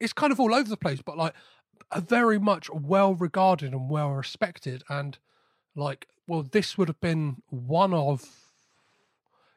[0.00, 1.34] it's kind of all over the place, but like
[1.92, 5.18] a very much well regarded and well respected, and
[5.76, 8.24] like well, this would have been one of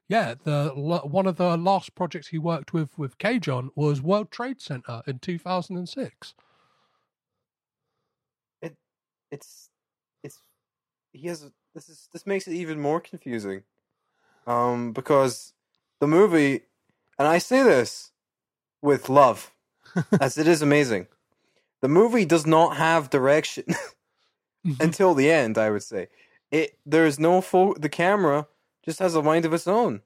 [0.07, 3.15] yeah the one of the last projects he worked with with
[3.47, 6.33] on was World Trade Center in two thousand and six.
[8.61, 8.75] It
[9.31, 9.69] it's
[10.23, 10.39] it's
[11.11, 13.63] he has this is this makes it even more confusing.
[14.45, 15.53] Um because
[15.99, 16.63] the movie
[17.17, 18.11] and I say this
[18.81, 19.51] with love
[20.19, 21.07] as it is amazing.
[21.81, 24.81] The movie does not have direction mm-hmm.
[24.81, 26.07] until the end, I would say.
[26.51, 28.47] It there is no fo- the camera
[28.85, 30.01] just has a mind of its own.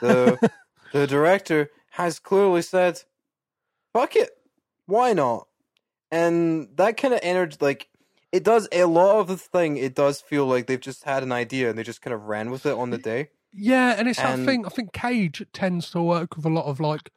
[0.00, 0.50] The
[0.92, 3.02] the director has clearly said,
[3.92, 4.30] "Fuck it,
[4.86, 5.48] why not?"
[6.10, 7.88] And that kind of energy, like
[8.32, 9.76] it does a lot of the thing.
[9.76, 12.50] It does feel like they've just had an idea and they just kind of ran
[12.50, 13.30] with it on the day.
[13.52, 14.66] Yeah, and it's that And- thing.
[14.66, 17.10] I think Cage tends to work with a lot of like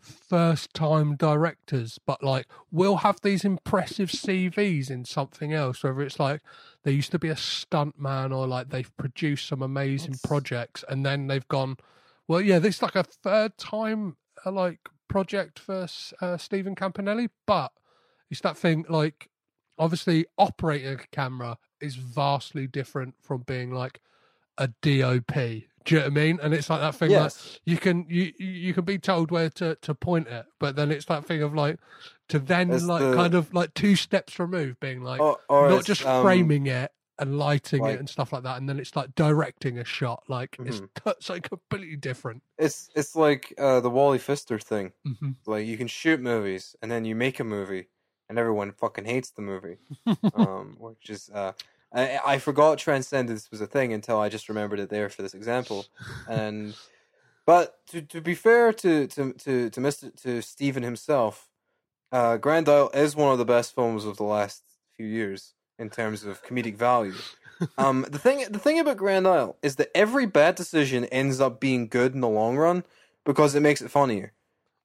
[0.00, 6.20] first time directors, but like will have these impressive CVs in something else, whether it's
[6.20, 6.40] like
[6.84, 11.04] they used to be a stunt man or like they've produced some amazing projects and
[11.04, 11.76] then they've gone,
[12.26, 15.86] well, yeah, this is like a third time uh, like project for
[16.20, 17.72] uh, Stephen Campanelli, but
[18.30, 19.28] it's that thing like
[19.78, 24.00] obviously operating a camera is vastly different from being like
[24.58, 25.69] a DOP.
[25.84, 26.38] Do you know what I mean?
[26.42, 27.52] And it's like that thing Yes.
[27.54, 30.90] like you can you you- can be told where to, to point it, but then
[30.90, 31.78] it's that thing of like
[32.28, 35.70] to then It's like the- kind of like two steps removed, being like Or- or
[35.70, 38.68] not it's, just um, framing it and lighting like- it and stuff like that, and
[38.68, 40.22] then it's like directing a shot.
[40.28, 40.88] Like it's Mhm.
[41.04, 42.42] t- something completely different.
[42.58, 44.92] It's it's like uh, the Wally Pfister thing.
[45.06, 45.36] Mhm.
[45.46, 47.88] Like you can shoot movies and then you make a movie
[48.28, 49.78] and everyone fucking hates the movie.
[50.34, 51.52] um, which is uh,
[51.92, 55.34] I I forgot Transcendence was a thing until I just remembered it there for this
[55.34, 55.86] example.
[56.28, 56.74] And
[57.46, 60.14] but to to be fair to to to to Mr.
[60.22, 61.48] to Stephen himself,
[62.12, 64.62] uh, Grand Isle is one of the best films of the last
[64.96, 67.14] few years in terms of comedic value.
[67.76, 71.60] Um, the thing the thing about Grand Isle is that every bad decision ends up
[71.60, 72.84] being good in the long run
[73.24, 74.32] because it makes it funnier.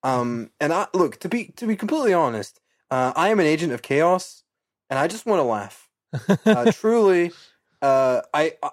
[0.03, 2.59] Um, and I look to be to be completely honest,
[2.91, 4.43] uh, I am an agent of chaos,
[4.89, 5.84] and I just want to laugh.
[6.45, 7.31] Uh, truly,
[7.81, 8.69] uh, I, I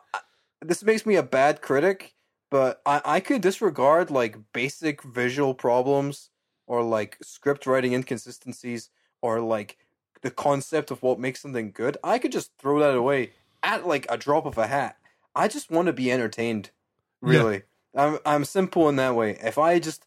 [0.60, 2.14] this makes me a bad critic,
[2.50, 6.30] but I I could disregard like basic visual problems
[6.66, 9.78] or like script writing inconsistencies or like
[10.22, 11.96] the concept of what makes something good.
[12.02, 14.96] I could just throw that away at like a drop of a hat.
[15.34, 16.70] I just want to be entertained.
[17.20, 17.62] Really,
[17.94, 19.38] I'm I'm simple in that way.
[19.42, 20.06] If I just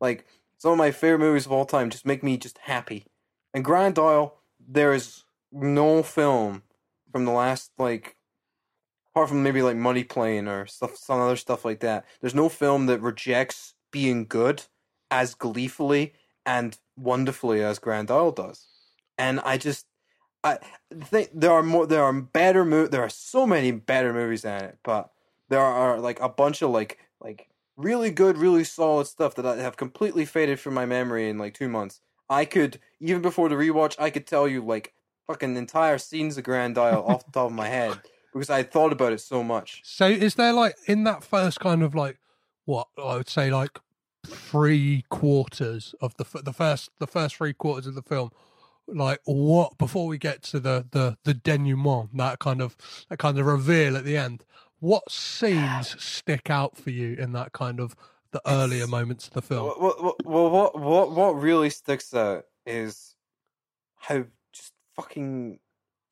[0.00, 0.26] like
[0.58, 3.06] some of my favorite movies of all time just make me just happy.
[3.54, 6.62] And Grand Isle, there is no film
[7.12, 8.16] from the last like
[9.10, 12.04] apart from maybe like Money Plane or stuff some other stuff like that.
[12.20, 14.62] There's no film that rejects being good
[15.10, 16.14] as gleefully
[16.46, 18.66] and wonderfully as Grand Isle does.
[19.18, 19.86] And I just
[20.44, 20.58] I
[20.92, 24.64] think there are more there are better mo- there are so many better movies than
[24.64, 25.10] it, but
[25.48, 29.56] there are like a bunch of like like really good, really solid stuff that I
[29.56, 32.00] have completely faded from my memory in like two months.
[32.28, 34.94] I could even before the rewatch, I could tell you like
[35.26, 37.98] fucking entire scenes of Grand Isle off the top of my head
[38.32, 39.80] because I had thought about it so much.
[39.84, 42.18] So is there like in that first kind of like
[42.64, 43.78] what I would say like
[44.26, 48.30] three quarters of the the first the first three quarters of the film
[48.86, 52.76] like what before we get to the the the denouement that kind of
[53.08, 54.44] that kind of reveal at the end
[54.78, 57.96] what scenes stick out for you in that kind of
[58.32, 62.44] the earlier moments of the film Well, well, well, what what what really sticks out
[62.64, 63.14] is
[63.96, 64.24] how
[64.96, 65.58] fucking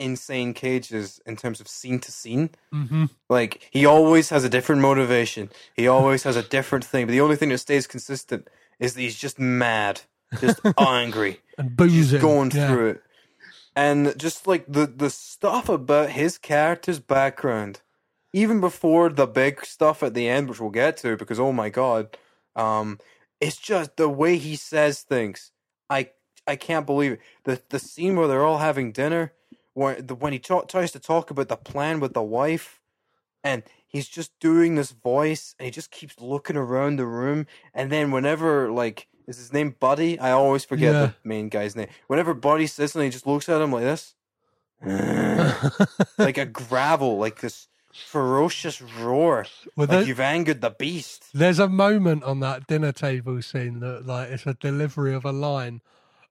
[0.01, 2.51] insane Cage is in terms of scene to scene.
[2.73, 3.05] mm-hmm.
[3.29, 5.51] Like he always has a different motivation.
[5.75, 7.07] He always has a different thing.
[7.07, 8.49] But the only thing that stays consistent
[8.81, 10.01] is that he's just mad,
[10.41, 12.69] just angry, and boozing just going yeah.
[12.69, 13.03] through it.
[13.77, 17.83] And just like the the stuff about his character's background,
[18.33, 21.69] even before the big stuff at the end, which we'll get to, because oh my
[21.69, 22.17] god,
[22.57, 22.99] um,
[23.41, 25.53] it's just the way he says things.
[25.89, 26.11] I
[26.51, 27.21] I can't believe it.
[27.45, 29.33] The the scene where they're all having dinner,
[29.75, 32.81] where the, when he ta- tries to talk about the plan with the wife,
[33.45, 37.91] and he's just doing this voice, and he just keeps looking around the room, and
[37.93, 40.19] then whenever like is his name Buddy?
[40.19, 41.01] I always forget Yeah.
[41.07, 41.89] the main guy's name.
[42.09, 44.15] Whenever Buddy sits and he just looks at him like this,
[46.19, 49.47] like a gravel, like this ferocious roar,
[49.77, 51.27] Well, like you've angered the beast.
[51.35, 55.33] There's a moment on that dinner table scene that like it's a delivery of a
[55.33, 55.81] line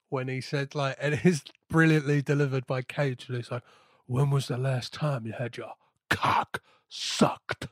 [0.10, 3.64] when he said like and it is brilliantly delivered by Cage and it's like,
[4.06, 5.74] When was the last time you had your
[6.10, 7.68] cock sucked?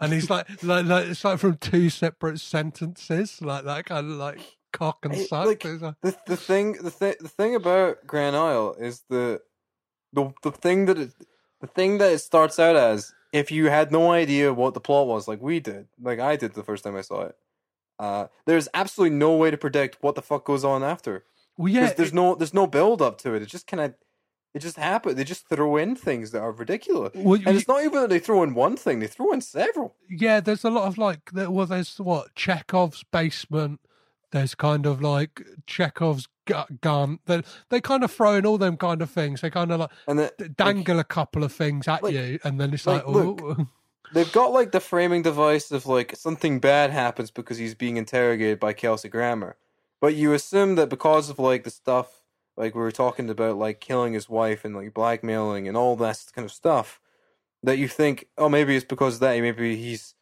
[0.00, 4.16] And he's like, like, like it's like from two separate sentences, like that kind of
[4.16, 4.38] like
[4.72, 5.46] cock and suck.
[5.46, 9.40] like, like- the the thing the thing the thing about Grand Isle is the
[10.12, 11.10] the the thing that it
[11.60, 15.06] the thing that it starts out as if you had no idea what the plot
[15.06, 17.36] was like we did like I did the first time I saw it
[17.98, 21.24] uh there's absolutely no way to predict what the fuck goes on after
[21.58, 23.94] well, yeah, there's no there's no build up to it it just kind of
[24.54, 27.68] it just happens they just throw in things that are ridiculous Well, and you- it's
[27.68, 30.70] not even that they throw in one thing they throw in several yeah, there's a
[30.70, 33.80] lot of like, well, there's what Chekhov's basement.
[34.30, 36.28] There's kind of like Chekhov's
[36.80, 37.18] gun.
[37.26, 39.40] They they kind of throw in all them kind of things.
[39.40, 42.60] They kind of like and the, dangle a couple of things at like- you, and
[42.60, 43.66] then it's like, like, look, oh,
[44.14, 48.58] They've got like the framing device of like something bad happens because he's being interrogated
[48.58, 49.56] by Kelsey Grammer.
[50.00, 52.22] But you assume that because of like the stuff
[52.56, 56.24] like we were talking about like killing his wife and like blackmailing and all that
[56.34, 57.00] kind of stuff
[57.62, 60.14] that you think, oh maybe it's because of that, maybe he's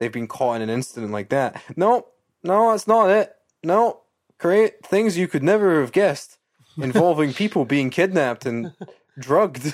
[0.00, 1.62] they've been caught in an incident like that.
[1.76, 2.06] No,
[2.42, 3.34] no, that's not it.
[3.62, 4.00] No.
[4.38, 6.38] Create things you could never have guessed
[6.76, 8.72] involving people being kidnapped and
[9.18, 9.72] drugged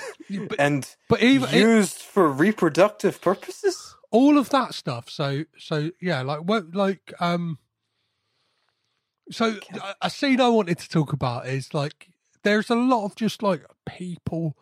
[0.59, 3.95] and but even it- used for reproductive purposes.
[4.11, 5.09] all of that stuff.
[5.09, 7.57] So so yeah, like what like um.
[9.31, 12.09] So a- a scene I wanted to talk about is like
[12.43, 14.57] there's a lot of just like people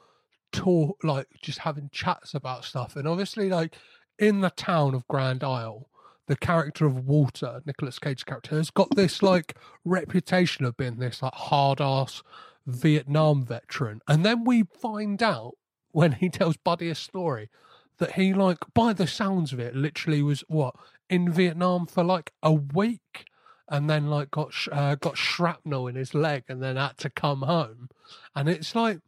[0.52, 3.76] talk like just having chats about stuff, and obviously like
[4.18, 5.90] in the town of Grand Isle,
[6.28, 11.22] the character of Walter, Nicolas Cage's character, has got this like reputation of being this
[11.22, 12.22] like hard ass
[12.68, 15.54] Vietnam veteran, and then we find out
[15.92, 17.50] when he tells Buddy a story
[17.98, 20.76] that he like by the sounds of it literally was what
[21.10, 23.26] in Vietnam for like a week
[23.70, 27.10] and then like got sh- uh, got shrapnel in his leg and then had to
[27.10, 27.90] come home.
[28.36, 29.00] And it's like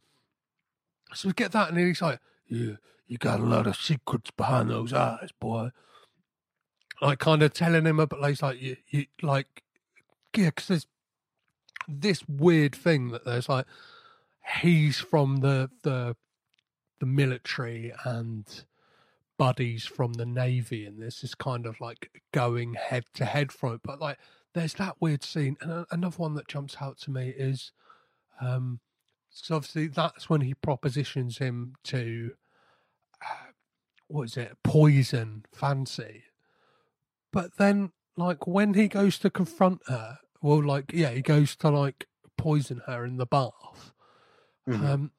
[1.12, 4.70] so we get that and he's like you you got a lot of secrets behind
[4.70, 5.70] those eyes boy.
[7.00, 9.62] Like kind of telling him about like he's like you, you like
[10.36, 10.86] yeah because there's
[11.88, 13.66] this weird thing that there's like
[14.60, 16.16] he's from the the
[17.00, 18.64] the military and
[19.36, 23.74] buddies from the navy and this is kind of like going head to head from
[23.74, 23.80] it.
[23.82, 24.18] But like
[24.54, 27.72] there's that weird scene and another one that jumps out to me is
[28.40, 28.80] um
[29.30, 32.32] so obviously that's when he propositions him to
[33.22, 33.50] uh,
[34.08, 36.24] what is it poison fancy
[37.32, 41.70] but then like when he goes to confront her well like yeah he goes to
[41.70, 43.92] like poison her in the bath
[44.68, 44.86] Mm-hmm.
[44.86, 45.10] um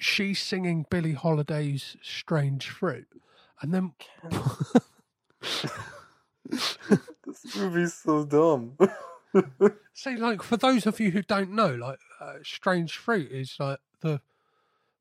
[0.00, 3.06] she's singing Billie Holiday's Strange Fruit.
[3.60, 3.92] And then
[7.42, 8.76] This movie's so dumb.
[9.92, 13.78] say like for those of you who don't know, like uh, Strange Fruit is like
[14.00, 14.20] the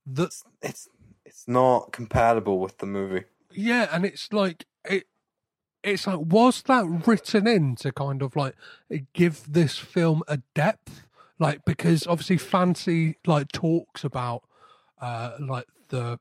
[0.06, 0.30] the
[0.62, 0.88] it's
[1.26, 3.26] it's not compatible with the movie.
[3.52, 5.06] yeah, and it's like it
[5.84, 8.56] it's like was that written in to kind of like
[9.14, 11.04] give this film a depth?
[11.40, 14.44] Like because obviously Fancy like talks about
[15.02, 16.20] uh like the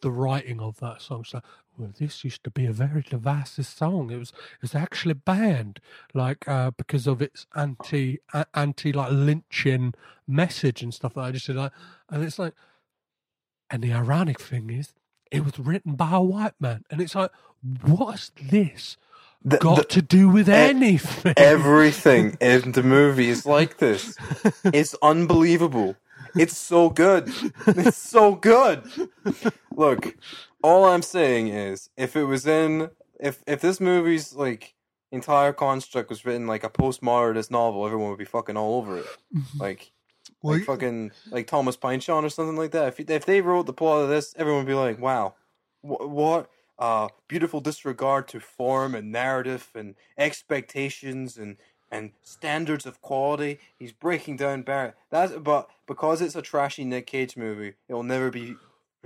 [0.00, 1.24] the writing of that song.
[1.24, 1.40] So,
[1.78, 4.10] well, this used to be a very divisive song.
[4.10, 5.80] It was it was actually banned,
[6.14, 9.94] like uh, because of its anti a- anti like lynching
[10.26, 11.28] message and stuff like that.
[11.28, 11.72] I just said like,
[12.10, 12.54] and it's like,
[13.70, 14.94] and the ironic thing is,
[15.30, 17.30] it was written by a white man, and it's like,
[17.82, 18.96] what's this
[19.58, 21.34] got the- to do with anything?
[21.36, 24.16] Everything in the movie is like this.
[24.64, 25.96] It's unbelievable.
[26.36, 27.30] It's so good.
[27.66, 28.84] It's so good.
[29.74, 30.16] Look,
[30.62, 32.90] all I'm saying is if it was in
[33.20, 34.74] if if this movie's like
[35.10, 39.06] entire construct was written like a postmodernist novel, everyone would be fucking all over it.
[39.58, 39.92] Like
[40.42, 42.88] like fucking like Thomas Pynchon or something like that.
[42.88, 45.34] If if they wrote the plot of this, everyone would be like, "Wow,
[45.80, 51.56] what, what uh beautiful disregard to form and narrative and expectations and
[51.90, 53.58] and standards of quality.
[53.78, 54.94] He's breaking down Barrett.
[55.10, 58.56] That's but because it's a trashy Nick Cage movie, it will never be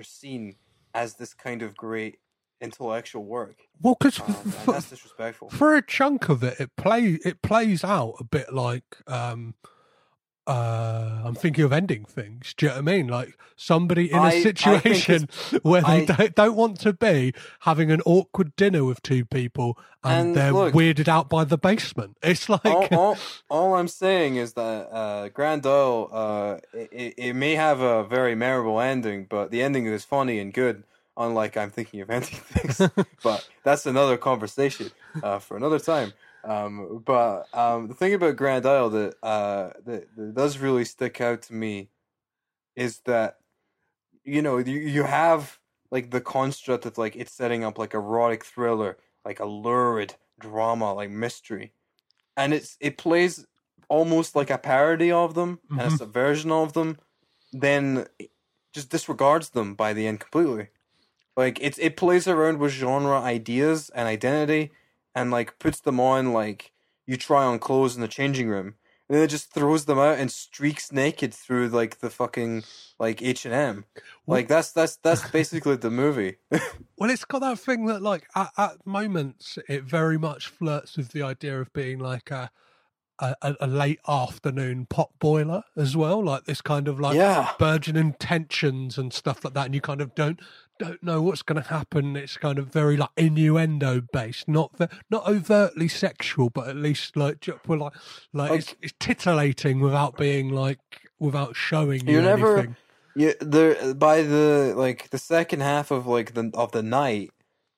[0.02, 0.56] seen
[0.94, 2.18] as this kind of great
[2.60, 3.62] intellectual work.
[3.80, 5.50] Well, because Um, and that's disrespectful.
[5.50, 9.54] for a chunk of it, it play it plays out a bit like um
[10.46, 12.54] uh, I'm thinking of ending things.
[12.56, 13.08] Do you know what I mean?
[13.08, 15.28] Like somebody in I a situation
[15.62, 19.78] where they I- don't, don't want to be having an awkward dinner with two people
[20.02, 22.16] and, And they're look- weirded out by the basement.
[22.22, 23.16] It's like all, all,
[23.48, 28.80] all I'm saying is that uh, Grand uh, it, it may have a very memorable
[28.80, 30.84] ending, but the ending is funny and good.
[31.14, 32.80] Unlike I'm thinking of ending things,
[33.22, 34.90] but that's another conversation
[35.22, 36.14] uh, for another time.
[36.44, 41.20] Um, but um, the thing about Grand Isle that, uh, that that does really stick
[41.20, 41.90] out to me
[42.76, 43.40] is that
[44.24, 48.44] you know you, you have like the construct of like it's setting up like erotic
[48.44, 51.74] thriller, like a lurid drama, like mystery,
[52.36, 53.46] and it's it plays
[53.88, 55.96] almost like a parody of them and a Mhm.
[55.96, 56.98] subversion of them,
[57.52, 58.06] then
[58.74, 60.68] just disregards them by the end completely.
[61.36, 64.72] Like it's it plays around with genre ideas and identity,
[65.14, 66.72] and like puts them on like
[67.06, 68.74] you try on clothes in the changing room,
[69.08, 72.62] and then it just throws them out and streaks naked through like the fucking
[72.98, 73.84] like H and M.
[74.26, 76.36] Like that's that's that's basically the movie.
[76.98, 81.08] Well, it's got that thing that, like, at, at moments, it very much flirts with
[81.08, 82.48] the idea of being like a,
[83.18, 87.54] a, a- late afternoon pot boiler as well, like this kind of like Yeah.
[87.58, 90.38] burgeoning tensions and stuff like that, and you kind of don't
[90.82, 92.16] don't know what's going to happen.
[92.16, 97.16] It's kind of very like innuendo based, not ve- not overtly sexual, but at least
[97.16, 97.92] like well, like
[98.32, 100.80] like it's, it's titillating without being like
[101.18, 102.76] without showing you You're never anything.
[103.14, 107.30] you there by the like the second half of like the of the night,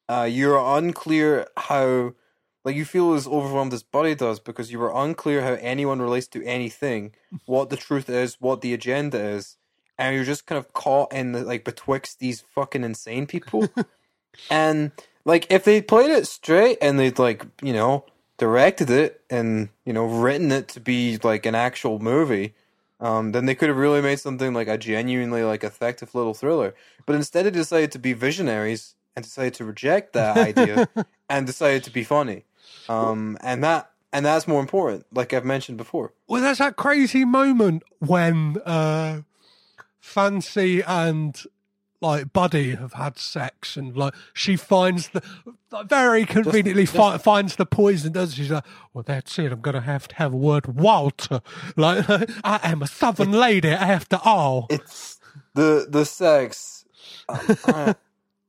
[0.09, 2.13] uh, you're unclear how
[2.65, 6.29] like you feel as overwhelmed as Buddy does because you were unclear how anyone relates
[6.29, 9.59] to anything, what the truth is, what the agenda is,
[9.99, 13.69] and you're just kind of caught in the like betwixt these fucking insane people.
[14.51, 14.93] and
[15.25, 18.05] like if they played it straight and they'd like you know
[18.37, 22.55] directed it and you know written it to be like an actual movie
[23.01, 26.75] um, then they could have really made something like a genuinely like effective little thriller.
[27.07, 30.89] But instead, they decided to be visionaries and decided to reject that idea
[31.29, 32.45] and decided to be funny.
[32.89, 36.13] Um, and that and that's more important, like I've mentioned before.
[36.29, 39.23] Well, that's that crazy moment when uh,
[40.05, 41.43] Fancy and
[42.03, 45.23] like Buddy have had sex, and like she finds the
[45.87, 48.13] very conveniently fi- finds the poison.
[48.13, 49.51] Does she's like, well, that's it.
[49.51, 51.41] I'm gonna have to have a word, with Walter.
[51.77, 52.05] Like,
[52.45, 54.67] I am a Southern lady after all.
[54.69, 55.19] It's
[55.55, 56.85] the the sex,
[57.29, 57.95] uh, uh,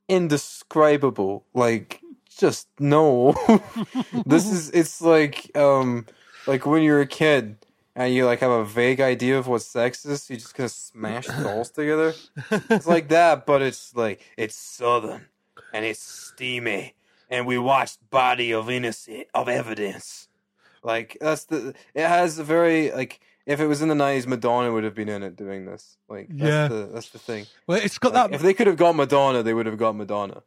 [0.09, 1.45] indescribable.
[1.53, 2.01] Like
[2.37, 3.33] just no.
[4.25, 6.05] this is it's like um
[6.47, 7.64] like when you're a kid
[7.95, 10.71] and you like have a vague idea of what sex is, you just kind of
[10.71, 12.13] smash dolls together.
[12.51, 15.25] It's like that, but it's like it's southern
[15.73, 16.93] and it's steamy,
[17.29, 20.27] and we watched Body of Innocent of Evidence.
[20.83, 24.71] Like that's the it has a very like if it was in the nineties, Madonna
[24.71, 25.97] would have been in it doing this.
[26.09, 26.67] Like that's Yeah.
[26.67, 27.45] the that's the thing.
[27.67, 28.35] Well, it's got Like, that.
[28.35, 30.43] if they could have got Madonna, they would have got Madonna.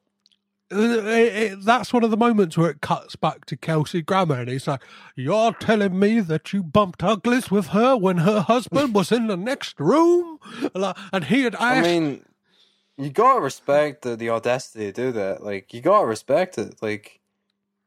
[0.70, 4.48] It- it- that's one of the moments where it cuts back to Kelsey Grammer, and
[4.48, 4.82] he's like,
[5.16, 9.36] "You're telling me that you bumped uglies with her when her husband was in the
[9.36, 10.38] next room,
[11.12, 12.24] and he had I mean,
[12.96, 15.42] you gotta respect the, the audacity to do that.
[15.44, 16.82] Like, you gotta respect it.
[16.82, 17.20] Like,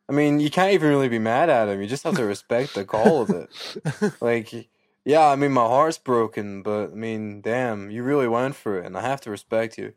[0.10, 1.82] I mean, you can't even really be mad at him.
[1.82, 3.50] You just have to respect the call of it.
[4.22, 4.70] Like,
[5.04, 8.86] yeah, I mean, my heart's broken, but I mean, damn, you really went for it,
[8.86, 9.94] and I have to respect you.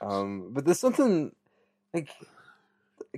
[0.00, 1.32] Um, but there's something
[1.96, 2.08] like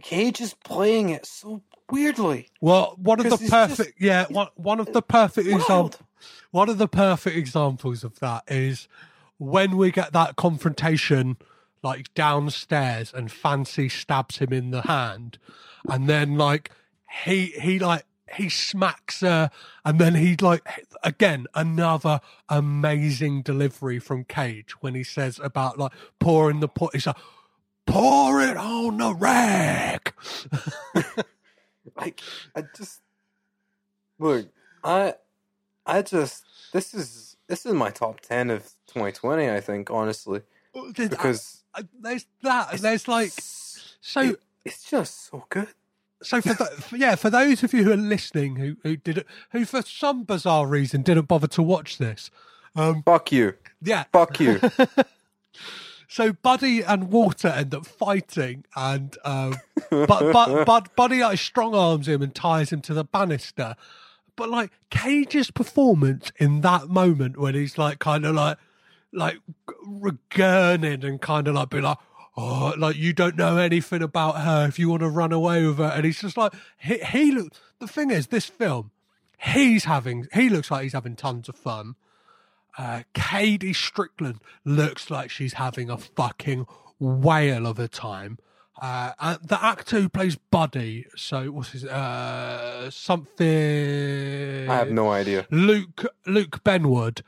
[0.03, 2.49] Cage is playing it so weirdly.
[2.61, 5.99] Well, one of the it's just- perfect, yeah, one one of uh, the perfect examples,
[6.51, 8.89] one of the perfect examples of that is
[9.39, 11.37] when we get that confrontation,
[11.83, 15.39] like downstairs, and Fancy stabs him in the hand,
[15.89, 16.71] and then like
[17.25, 18.05] he he like
[18.37, 19.51] he smacks her,
[19.85, 20.63] and then he like
[21.03, 26.91] again another amazing delivery from Cage when he says about like pouring the pot.
[26.93, 27.17] He's like.
[27.89, 30.15] Pour it on the rack.
[31.97, 32.21] like
[32.55, 33.01] I just
[34.19, 34.47] look,
[34.85, 35.15] I
[35.87, 39.51] I just this is this is my top ten of 2020.
[39.51, 40.43] I think honestly,
[40.93, 42.73] Did- because Uh, there's that.
[42.73, 44.21] and There's like so.
[44.21, 45.69] it- it's just so good.
[46.23, 49.25] So for, th- for yeah, for those of you who are listening, who who did
[49.53, 52.31] who for some bizarre reason didn't bother to watch this,
[52.77, 54.05] um, Fuck you, yeah.
[54.13, 54.61] fuck you.
[56.11, 59.57] So Buddy and Walter end up fighting, and um,
[59.91, 63.77] but but but Buddy like strong arms him and ties him to the banister.
[64.35, 68.57] But like Cage's performance in that moment when he's like kind of like
[69.13, 69.37] like
[69.87, 71.99] regurning and kind of like be like.
[72.41, 74.65] Oh, like you don't know anything about her.
[74.69, 76.99] If you want to run away with her, and he's just like he.
[76.99, 77.33] he
[77.81, 78.93] the thing is, this film,
[79.39, 80.29] he's having.
[80.33, 81.97] He looks like he's having tons of fun.
[82.79, 86.65] Uh, KaDee Strickland looks like she's having a fucking
[87.01, 88.39] whale of a time.
[88.81, 94.71] Uh, and the actor who plays Buddy, so what's his uh, something?
[94.71, 95.47] I have no idea.
[95.51, 97.23] Luke Luke Benward,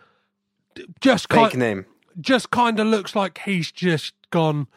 [1.01, 1.87] just Fake kind, name.
[2.21, 4.69] just kind of looks like he's just gone.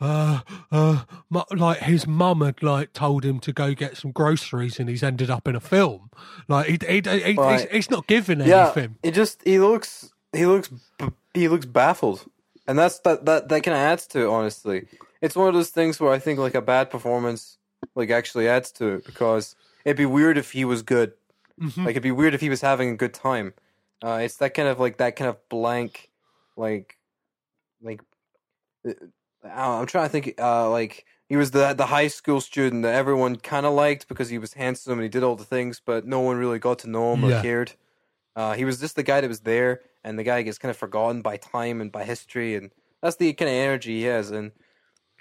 [0.00, 0.40] Uh,
[0.72, 4.88] uh, mu- like his mum had like told him to go get some groceries, and
[4.88, 6.10] he's ended up in a film.
[6.48, 7.72] Like he, he, he, he's, Right.
[7.72, 8.96] he's not giving Yeah, anything.
[9.02, 10.70] it just he looks he looks
[11.34, 12.24] he looks baffled,
[12.66, 14.26] and that's that that that kind of adds to it.
[14.28, 14.86] Honestly,
[15.20, 17.58] it's one of those things where I think like a bad performance
[17.94, 21.12] like actually adds to it because it'd be weird if he was good.
[21.60, 21.78] Mhm.
[21.78, 23.54] Like it'd be weird if he was having a good time.
[24.02, 26.10] Uh, it's that kind of like that kind of blank,
[26.56, 26.96] like,
[27.82, 28.00] like.
[28.86, 28.92] uh,
[29.44, 29.50] know,
[29.80, 30.34] I'm trying to think.
[30.38, 34.30] Uh, like he was the the high school student that everyone kind of liked because
[34.30, 36.88] he was handsome and he did all the things, but no one really got to
[36.88, 37.72] know him or cared.
[38.34, 40.76] Uh, he was just the guy that was there, and the guy gets kind of
[40.76, 42.70] forgotten by time and by history, and
[43.02, 44.30] that's the kind of energy he has.
[44.30, 44.52] And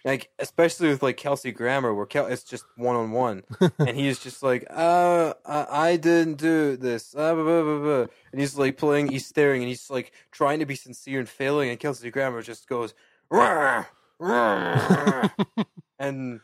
[0.06, 3.44] like, especially with like Kelsey Grammer, where Kel- it's just one on one,
[3.80, 8.06] and he's just like, uh, I, I didn't do this, uh, blah, blah, blah, blah.
[8.32, 11.70] and he's like playing, he's staring, and he's like trying to be sincere and failing,
[11.70, 12.94] and Kelsey Grammer just goes,
[13.30, 13.86] "Rah,
[14.20, 15.30] rah,"
[16.00, 16.40] and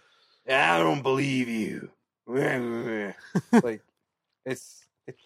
[0.50, 1.90] I don't believe you.
[3.64, 3.82] like,
[4.46, 5.22] it's it's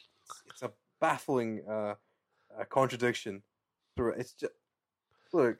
[0.47, 1.95] it's a baffling uh,
[2.57, 3.43] uh contradiction.
[3.95, 4.19] through it.
[4.19, 4.53] It's just
[5.33, 5.57] look.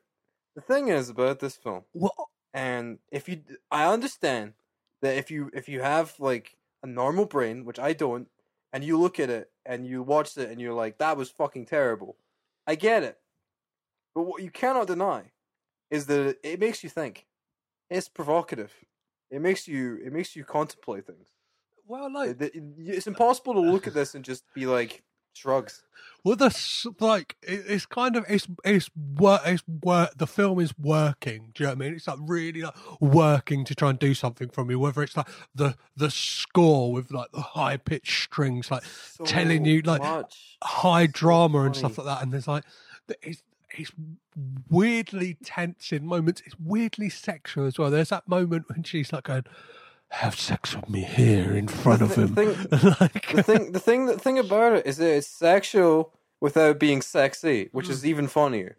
[0.56, 2.14] The thing is about this film, What?
[2.54, 4.54] and if you, I understand
[5.02, 8.28] that if you if you have like a normal brain, which I don't,
[8.74, 11.66] and you look at it and you watch it and you're like, that was fucking
[11.68, 12.18] terrible.
[12.68, 13.20] I get it,
[14.16, 15.32] but what you cannot deny
[15.92, 17.26] is that it makes you think.
[17.90, 18.74] It's provocative.
[19.32, 21.30] It makes you it makes you contemplate things.
[21.88, 25.04] Well, like It- it- It's impossible to look at this and just be like
[25.40, 25.84] shrugs.
[26.24, 30.18] Well, the like it, it's kind of it's it's work it's work.
[30.18, 31.52] The film is working.
[31.54, 31.94] Do you know what I mean?
[31.96, 34.80] It's like really like working to try and do something from you.
[34.80, 38.84] Whether it's like the the score with like the high pitched strings, like
[39.26, 40.58] telling you like much.
[40.62, 42.22] high drama and stuff like that.
[42.22, 42.66] And there's like
[43.22, 43.42] it's
[43.78, 43.92] it's
[44.70, 46.42] weirdly tense in moments.
[46.46, 47.90] It's weirdly sexual as well.
[47.90, 49.46] There's that moment when she's like going.
[50.12, 52.36] Have sex with me here in front of him.
[52.36, 52.48] thing-
[53.00, 57.02] like, the thing the thing the thing about it is that it's sexual without being
[57.02, 58.78] sexy, which is even funnier.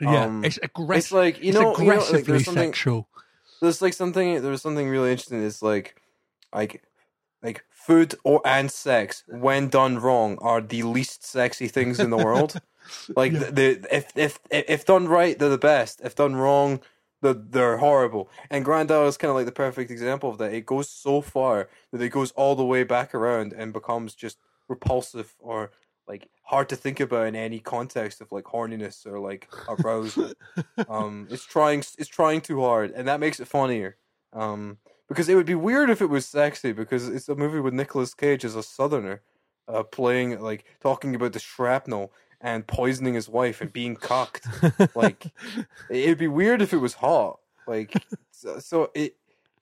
[0.00, 0.98] yeah, Um, it's aggressive.
[1.04, 3.08] It's like you it's know, you know, like, aggressively there's something sexual.
[3.60, 5.44] there's like something there's something really interesting.
[5.44, 6.00] It's like
[6.52, 6.82] like
[7.42, 12.16] like food or and sex when done wrong are the least sexy things in the
[12.16, 12.60] world.
[13.16, 16.00] like the, the if if if done right, they're the best.
[16.02, 16.80] If done wrong,
[17.24, 18.28] they're, they're horrible.
[18.50, 20.52] And Grand Isle is kind of like the perfect example of that.
[20.52, 24.38] It goes so far that it goes all the way back around and becomes just
[24.68, 25.70] repulsive or
[26.06, 30.32] like hard to think about in any context of like horniness or like arousal.
[30.88, 33.96] um, it's trying it's trying too hard, and that makes it funnier.
[34.34, 37.74] Um, because it would be weird if it was sexy because it's a movie with
[37.74, 39.22] Nicolas Cage as a Southerner,
[39.68, 42.12] uh, playing like talking about the shrapnel
[42.44, 44.46] and poisoning his wife and being cocked.
[44.94, 45.32] like
[45.90, 47.40] it'd be weird if it was hot.
[47.66, 49.16] Like so, so it.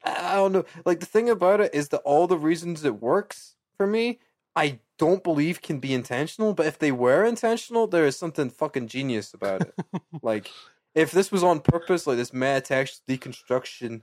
[0.05, 0.64] I don't know.
[0.85, 4.18] Like the thing about it is that all the reasons it works for me,
[4.57, 6.55] I don't believe can be intentional.
[6.55, 9.74] But if they were intentional, there is something fucking genius about it.
[10.22, 10.51] like
[10.97, 14.03] if this was on purpose, like this metatext deconstruction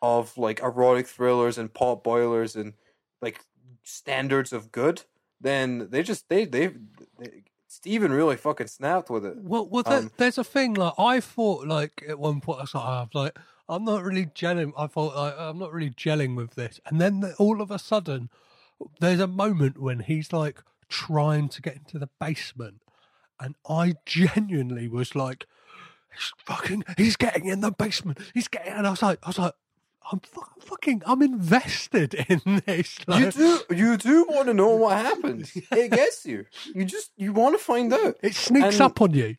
[0.00, 2.74] of like erotic thrillers and pot boilers and
[3.20, 3.40] like
[3.82, 5.02] standards of good,
[5.40, 6.68] then they just they they,
[7.18, 9.36] they Stephen really fucking snapped with it.
[9.36, 12.62] Well, well, there, Um, there's a thing like I thought like at one point I
[12.62, 14.72] was like, "Ah," like I'm not really gelling.
[14.76, 17.78] I thought like, I'm not really gelling with this, and then the- all of a
[17.78, 18.28] sudden,
[18.98, 22.82] there's a moment when he's like trying to get into the basement,
[23.38, 25.46] and I genuinely was like,
[26.12, 28.18] "He's fucking, he's getting in the basement.
[28.34, 29.54] He's getting," and I was like, I was like.
[30.10, 31.02] I'm fu- fucking.
[31.06, 32.98] I'm invested in this.
[33.08, 35.52] You do you do want to know what happens.
[35.72, 36.46] It gets you.
[36.74, 38.16] You just you want to find out.
[38.22, 39.36] it sneaks and- up on you.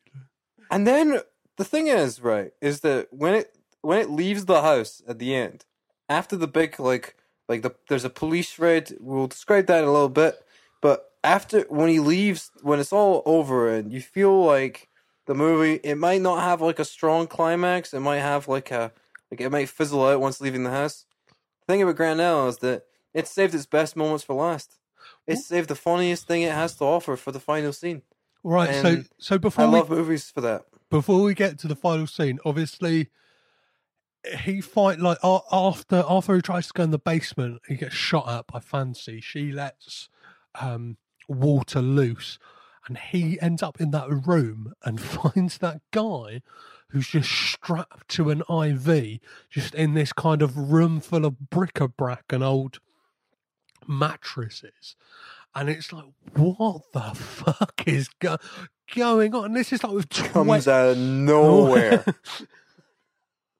[0.70, 1.20] And then
[1.58, 5.34] the thing is, right, is that when it when it leaves the house at the
[5.34, 5.64] end,
[6.08, 7.16] after the big like
[7.48, 8.96] like the there's a police raid.
[9.00, 10.36] We'll describe that in a little bit.
[10.80, 14.88] But after when he leaves, when it's all over, and you feel like
[15.26, 17.92] the movie, it might not have like a strong climax.
[17.92, 18.92] It might have like a
[19.32, 21.06] like it might fizzle out once leaving the house.
[21.66, 22.82] The thing about Grand Isle is that
[23.14, 24.78] it saved its best moments for last.
[25.26, 28.02] It saved the funniest thing it has to offer for the final scene.
[28.44, 28.74] Right.
[28.74, 30.66] so, And so I before we love movies for that.
[30.90, 33.08] before we get to the final scene, obviously
[34.40, 38.28] he fight like after after he tries to go in the basement, he gets shot
[38.28, 39.22] at by Fancy.
[39.22, 40.10] She lets
[40.60, 42.38] um, Walter loose,
[42.86, 46.42] and he ends up in that room and finds that guy
[46.92, 49.18] who's just strapped to an IV,
[49.50, 52.80] just in this kind of room full of bric-a-brac and old
[53.86, 54.94] mattresses.
[55.54, 58.38] And it's like, what the fuck is go-
[58.94, 59.46] going on?
[59.46, 62.04] And this is like with Comes out of nowhere.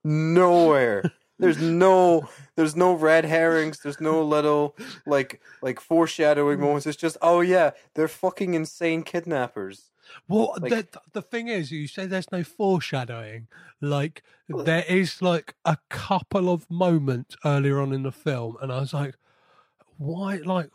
[0.04, 1.02] nowhere.
[1.38, 4.76] There's no there's no red herrings, there's no little
[5.06, 6.86] like like foreshadowing moments.
[6.86, 9.90] It's just oh yeah, they're fucking insane kidnappers.
[10.28, 13.48] Well, Like- the, the thing is, you say there's no foreshadowing.
[13.80, 18.80] Like, there is like a couple of moments earlier on in the film, and I
[18.80, 19.14] was like,
[19.98, 20.36] why?
[20.36, 20.70] Like,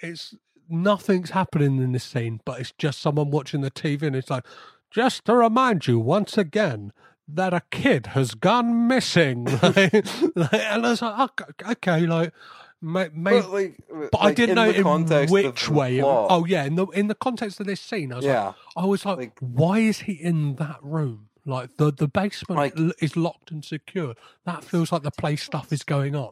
[0.00, 0.34] it's
[0.68, 4.44] nothing's happening in this scene, but it's just someone watching the TV, and it's like,
[4.90, 6.92] just to remind you once again
[7.26, 9.44] that a kid has gone missing.
[9.62, 12.32] Like, and I was like, okay, okay like.
[12.80, 13.80] May, may, But, like,
[14.12, 15.98] but I didn't know in context which way.
[15.98, 18.46] it- oh yeah, in the in the context of this scene, I was Yeah.
[18.46, 21.28] like, I was like, why is he in that room?
[21.44, 24.14] Like the the basement l- is locked and secure.
[24.44, 26.30] That feels like the place stuff is going on.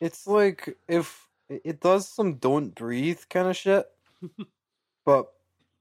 [0.00, 3.86] It's like if it does some don't breathe kind of shit,
[5.04, 5.26] but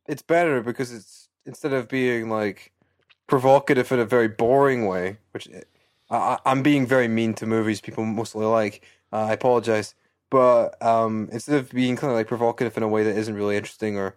[0.07, 2.71] it's better because it's instead of being like
[3.27, 5.47] provocative in a very boring way, which
[6.09, 8.83] I- I'm being very mean to movies people mostly like.
[9.13, 9.95] Uh, I apologize,
[10.29, 13.55] but um, instead of being kind of like provocative in a way that isn't really
[13.55, 14.15] interesting or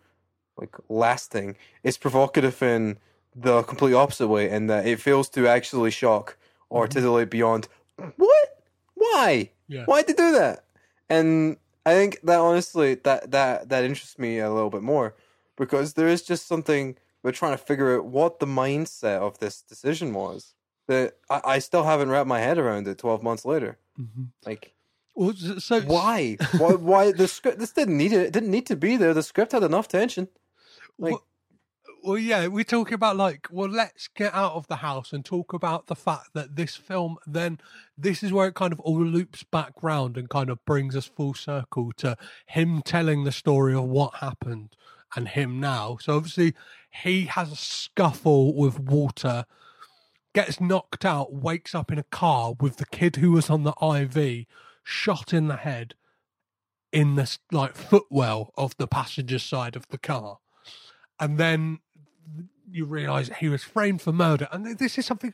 [0.58, 2.98] like lasting, it's provocative in
[3.34, 6.36] the complete opposite way, and that it fails to actually shock
[6.68, 7.68] or titillate beyond
[8.16, 8.62] what,
[8.94, 9.84] why, Yeah.
[9.84, 10.64] why'd they do that?
[11.08, 15.14] And I think that honestly, that that that interests me a little bit more
[15.56, 19.62] because there is just something we're trying to figure out what the mindset of this
[19.62, 20.54] decision was
[20.88, 22.98] that I, I still haven't wrapped my head around it.
[22.98, 23.78] Twelve months later,
[24.44, 24.72] like
[25.14, 26.36] Well, so why?
[26.56, 26.72] why?
[26.72, 27.58] Why the script?
[27.58, 28.20] This didn't need it.
[28.20, 29.12] It didn't need to be there.
[29.12, 30.28] The script had enough tension.
[30.98, 31.16] Like,
[32.02, 35.52] Well, yeah, we're talking about like, well, let's get out of the house and talk
[35.52, 37.58] about the fact that this film, then
[37.98, 41.06] this is where it kind of all loops back round and kind of brings us
[41.06, 44.76] full circle to him telling the story of what happened
[45.14, 45.98] and him now.
[46.00, 46.54] So obviously,
[47.02, 49.44] he has a scuffle with Walter,
[50.34, 53.74] gets knocked out, wakes up in a car with the kid who was on the
[53.82, 54.46] IV,
[54.82, 55.94] shot in the head
[56.92, 60.38] in the like footwell of the passenger side of the car
[61.18, 61.78] and then
[62.70, 65.32] you realize he was framed for murder and this is something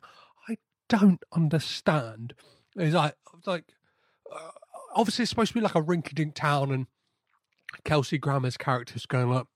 [0.49, 0.57] i
[0.88, 2.34] don't understand
[2.76, 3.16] it's like
[3.47, 3.64] like
[4.34, 4.51] uh,
[4.94, 6.86] obviously it's supposed to be like a rinky-dink town and
[7.84, 9.47] kelsey grammer's character's going like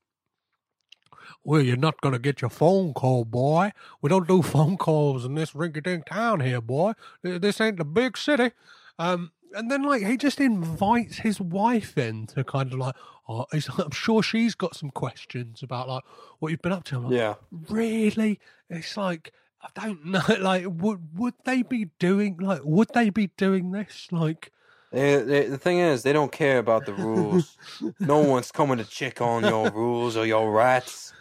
[1.44, 3.72] well, you're not going to get your phone call, boy.
[4.02, 6.92] We don't do phone calls in this rinky-dink town here, boy.
[7.22, 8.52] This ain't the big city.
[8.98, 12.94] Um, and then, like, he just invites his wife in to kind of like,
[13.28, 16.04] oh, he's, I'm sure she's got some questions about like
[16.38, 16.98] what you've been up to.
[16.98, 17.34] Like, Yeah.
[17.68, 18.38] really?
[18.68, 19.32] It's like
[19.62, 20.22] I don't know.
[20.40, 24.08] Like, would would they be doing like would they be doing this?
[24.10, 24.52] Like,
[24.92, 27.56] They, they, the thing is, they don't care about the rules.
[28.00, 31.12] no one's coming to check on your rules or your rights.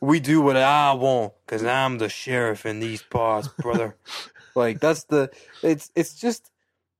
[0.00, 3.96] We do what I want because I'm the sheriff in these parts, brother.
[4.54, 5.30] like that's the.
[5.62, 6.50] It's it's just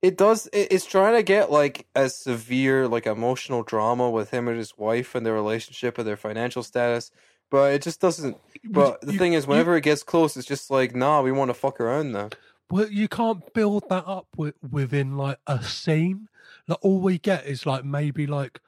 [0.04, 0.46] it does.
[0.52, 4.76] It, it's trying to get like a severe like emotional drama with him and his
[4.76, 7.10] wife and their relationship and their financial status.
[7.50, 8.36] But it just doesn't.
[8.64, 11.32] But the you- thing is, you- whenever it gets close, it's just like, nah, we
[11.32, 12.28] want to fuck around now.
[12.70, 16.28] well, you can't build that up with, within like a scene.
[16.66, 18.60] Like, all we get is like maybe like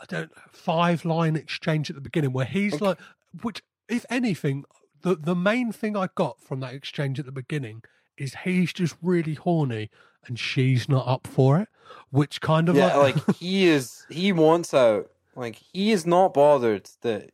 [0.00, 2.98] I don't five line exchange at the beginning where he's like,
[3.42, 4.64] which if anything,
[5.02, 7.82] the the main thing I got from that exchange at the beginning
[8.16, 9.90] is he's just really horny
[10.26, 11.68] and she's not up for it,
[12.10, 14.04] which kind of yeah, like, like he is.
[14.08, 15.10] He wants out.
[15.36, 17.30] Like he is not bothered that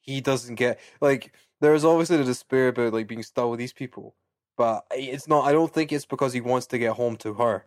[0.00, 0.80] he doesn't get.
[1.00, 4.14] Like there's obviously the despair about like being stuck with these people,
[4.56, 5.44] but it's not.
[5.44, 7.66] I don't think it's because he wants to get home to her.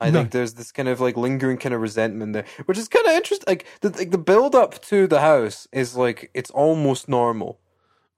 [0.00, 0.18] I No.
[0.18, 3.12] think there's this kind of like lingering kind of resentment there, which is kind of
[3.12, 3.44] interesting.
[3.46, 7.60] Like the like the build up to the house is like it's almost normal,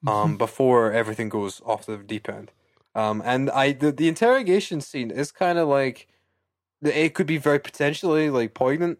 [0.06, 2.52] um, before everything goes off the deep end.
[2.94, 6.08] Um, and I the, the interrogation scene is kind of like
[6.82, 8.98] it could be very potentially like poignant,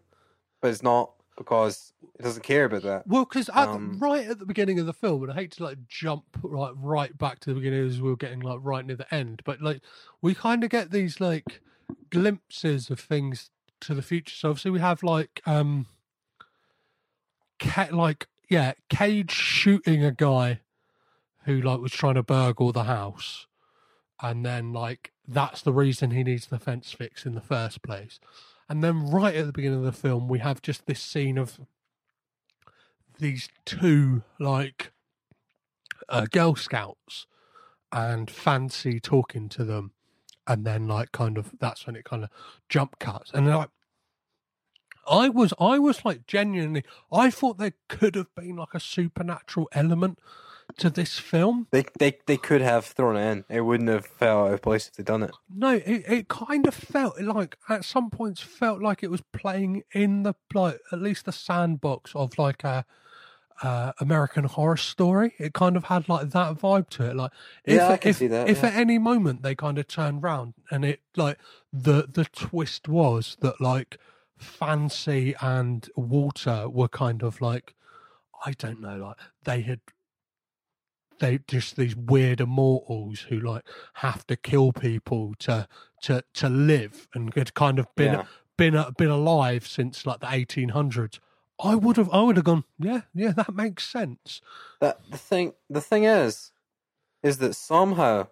[0.61, 3.07] but it's not because it doesn't care about that.
[3.07, 5.77] Well, because Um, right at the beginning of the film, and I hate to like
[5.87, 9.13] jump right right back to the beginning as we were getting like right near the
[9.13, 9.81] end, but like
[10.21, 11.61] we kind of get these like
[12.09, 13.49] glimpses of things
[13.81, 14.35] to the future.
[14.35, 15.87] So obviously we have like um,
[17.59, 20.61] Ca- like yeah, Cage shooting a guy
[21.43, 23.47] who like was trying to burgle the house,
[24.21, 28.19] and then like that's the reason he needs the fence fix in the first place.
[28.69, 31.59] And then right at the beginning of the film, we have just this scene of
[33.19, 34.91] these two like
[36.09, 37.27] uh, Girl Scouts
[37.91, 39.91] and Fancy talking to them,
[40.47, 42.29] and then like kind of that's when it kind of
[42.69, 43.69] jump cuts, and like.
[45.07, 46.83] I was, I was like genuinely.
[47.11, 50.17] I thought there could have been like a supernatural element
[50.77, 51.67] to this film.
[51.71, 53.45] They they they could have thrown it in.
[53.49, 55.31] It wouldn't have felt out of place if they'd done it.
[55.53, 59.83] No, it, it kind of felt like at some points felt like it was playing
[59.93, 62.85] in the like at least the sandbox of like a
[63.61, 65.33] uh, American Horror Story.
[65.37, 67.15] It kind of had like that vibe to it.
[67.15, 67.31] Like
[67.63, 68.69] if Yeah, if, that, if yeah.
[68.69, 71.37] at any moment they kind of turned round and it like
[71.71, 73.97] the the twist was that like
[74.37, 77.73] Fancy and Walter were kind of like
[78.45, 79.79] I don't know like they had
[81.19, 83.63] they just these weird immortals who like
[83.95, 85.67] have to kill people to
[86.01, 88.25] to to live and had kind of been Yeah.
[88.57, 91.19] been uh, been alive since like the 1800s
[91.63, 94.41] i would have i would have gone yeah yeah that makes sense.
[94.81, 96.51] That the thing the thing is,
[97.23, 98.27] is that somehow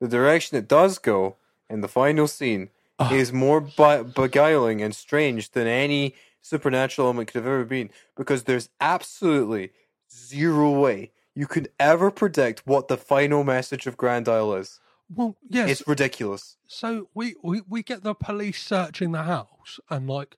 [0.00, 1.36] the direction it does go
[1.70, 2.70] in the final scene
[3.10, 8.44] is more bi- beguiling and strange than any supernatural element could have ever been because
[8.44, 9.72] there's absolutely
[10.12, 14.80] zero way you could ever predict what the final message of Grand Isle is.
[15.14, 16.56] well yes It's ridiculous.
[16.66, 20.36] so we, we we get the police searching the house and like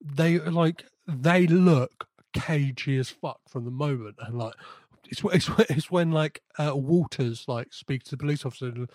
[0.00, 4.54] they like they look cagey as fuck from the moment and like
[5.08, 8.88] it's it's, it's when like uh, Walters like speaks to the police officer and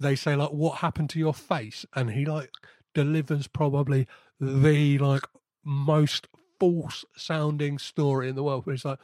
[0.00, 2.50] they say like what happened to your face and he like
[2.94, 4.06] delivers probably
[4.40, 5.22] the like
[5.64, 6.26] most
[6.58, 8.98] false sounding story in the world where he's like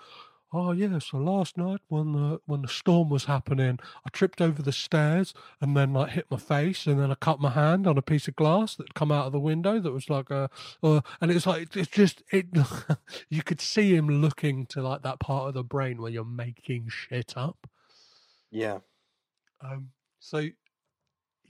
[0.51, 4.63] Oh yeah, so last night when the when the storm was happening, I tripped over
[4.63, 7.99] the stairs and then like hit my face and then I cut my hand on
[7.99, 10.49] a piece of glass that come out of the window that was like a,
[10.83, 12.47] uh, and it's like it's just it.
[13.29, 16.89] you could see him looking to like that part of the brain where you're making
[16.89, 17.69] shit up.
[18.51, 18.79] Yeah.
[19.61, 20.49] Um, so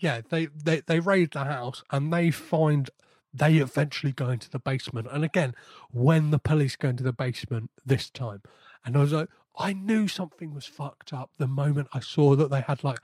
[0.01, 2.91] yeah, they, they they raid the house and they find
[3.33, 5.07] they eventually go into the basement.
[5.11, 5.55] And again,
[5.91, 8.43] when the police go into the basement this time,
[8.85, 12.51] and I was like, I knew something was fucked up the moment I saw that
[12.51, 13.01] they had like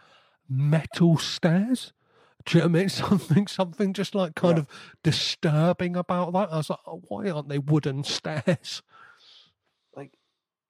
[0.49, 1.93] metal stairs.
[2.45, 2.89] Do you know what I mean?
[2.91, 4.66] Something, something just like kind of
[5.03, 6.53] disturbing about that.
[6.53, 8.83] I was like, oh, why aren't they wooden stairs?
[9.97, 10.18] like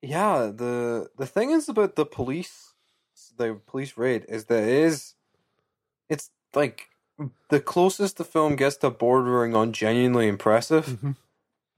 [0.02, 2.74] yeah the the thing is about the police
[3.36, 5.14] the police raid is that it is
[6.08, 6.88] it's like
[7.48, 11.12] the closest the film gets to bordering on genuinely impressive mm-hmm.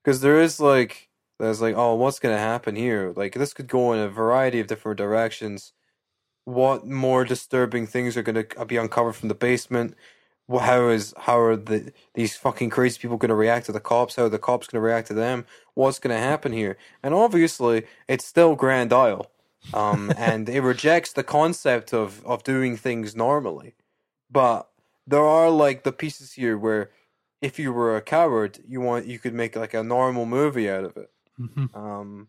[0.03, 1.09] because there is like
[1.39, 4.67] there's like oh what's gonna happen here like this could go in a variety of
[4.67, 5.73] different directions
[6.45, 9.95] what more disturbing things are gonna be uncovered from the basement
[10.49, 14.17] how is how are the these fucking crazy people going to react to the cops?
[14.17, 15.45] How are the cops going to react to them?
[15.75, 16.77] What's going to happen here?
[17.03, 19.31] And obviously, it's still Grand Isle,
[19.75, 23.75] um, and it rejects the concept of of doing things normally.
[24.31, 24.69] But
[25.07, 26.91] there are like the pieces here where,
[27.43, 30.85] if you were a coward, you want you could make like a normal movie out
[30.85, 31.11] of it.
[31.75, 32.29] Um,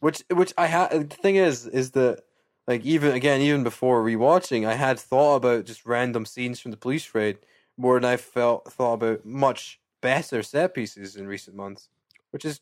[0.00, 1.10] which which I had.
[1.10, 2.22] The thing is, is that
[2.66, 6.76] like even again, even before rewatching, I had thought about just random scenes from the
[6.76, 7.38] police raid
[7.76, 11.88] more than I felt thought about much better set pieces in recent months.
[12.30, 12.60] Which is,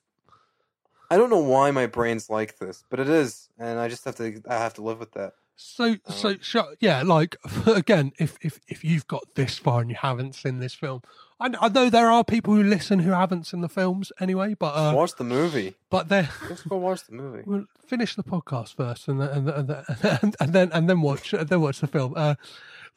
[1.10, 4.16] I don't know why my brain's like this, but it is, and I just have
[4.16, 5.34] to I have to live with that.
[5.58, 7.36] So, so, so, yeah, like
[7.66, 11.02] again, if if if you've got this far and you haven't seen this film,
[11.38, 14.72] I, I know there are people who listen who haven't seen the films anyway, but
[14.74, 15.74] uh, watch the movie.
[15.90, 17.42] But they Just go watch the movie.
[17.46, 21.00] Well, finish the podcast first, and then and, then- and, then- and then and then
[21.02, 22.14] watch and then watch the film.
[22.16, 22.34] Uh,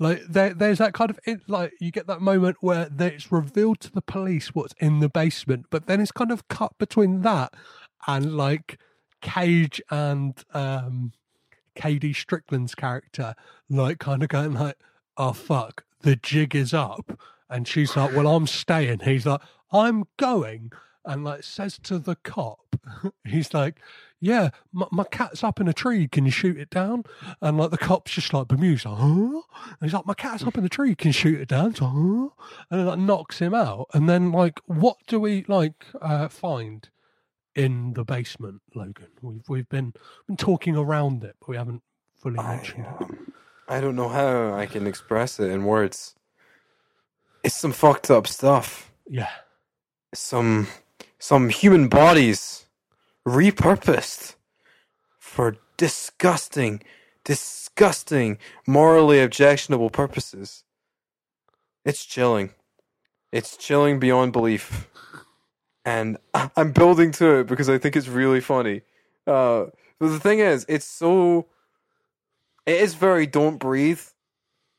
[0.01, 3.81] like there, there's that kind of it, like you get that moment where it's revealed
[3.81, 7.53] to the police what's in the basement, but then it's kind of cut between that
[8.07, 8.79] and like
[9.21, 11.11] Cage and um,
[11.75, 13.35] KaDee Strickland's character,
[13.69, 14.77] like kind of going like,
[15.17, 17.19] "Oh fuck, the jig is up,"
[17.49, 19.41] and she's like, "Well, I'm staying." He's like,
[19.71, 20.71] "I'm going."
[21.05, 22.75] And like says to the cop,
[23.25, 23.79] he's like,
[24.19, 26.07] "Yeah, my, my cat's up in a tree.
[26.07, 27.03] Can you shoot it down?"
[27.41, 30.57] And like the cop's just like bemused, like, "Huh?" And he's like, "My cat's up
[30.57, 30.95] in the tree.
[30.95, 32.29] Can you shoot it down?" Like, "Huh?"
[32.69, 33.87] And it like knocks him out.
[33.93, 36.89] And then like, what do we like uh, find
[37.55, 39.07] in the basement, Logan?
[39.21, 39.93] We've we've been
[40.27, 41.83] been talking around it, but we haven't
[42.15, 43.17] fully mentioned it.
[43.67, 46.15] I don't know how I can express it in words.
[47.43, 48.91] It's some fucked up stuff.
[49.07, 49.29] Yeah.
[50.13, 50.67] Some
[51.19, 52.65] some human bodies
[53.27, 54.35] repurposed
[55.17, 56.81] for disgusting,
[57.23, 60.63] disgusting, morally objectionable purposes.
[61.85, 62.51] It's chilling.
[63.31, 64.87] It's chilling beyond belief.
[65.85, 68.81] And I'm building to it because I think it's really funny.
[69.25, 69.65] Uh,
[69.99, 71.47] but the thing is, it's so.
[72.65, 74.01] It is very don't breathe,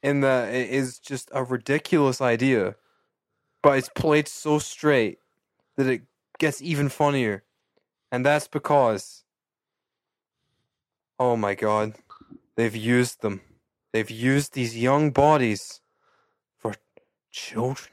[0.02, 2.76] in that it is just a ridiculous idea,
[3.62, 5.18] but it's played so straight
[5.76, 6.02] that it
[6.38, 7.44] gets even funnier,
[8.10, 9.24] and that's because.
[11.18, 11.94] Oh my god,
[12.56, 13.42] they've used them.
[13.92, 15.80] They've used these young bodies
[16.56, 16.74] for
[17.30, 17.90] children,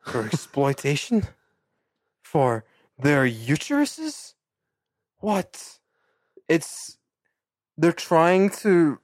[0.00, 1.28] for exploitation,
[2.22, 2.64] for
[2.98, 4.34] their uteruses.
[5.20, 5.78] What?
[6.48, 6.98] It's
[7.78, 8.98] they're trying to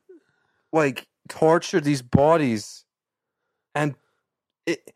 [0.72, 2.84] like torture these bodies,
[3.74, 3.94] and
[4.66, 4.92] it.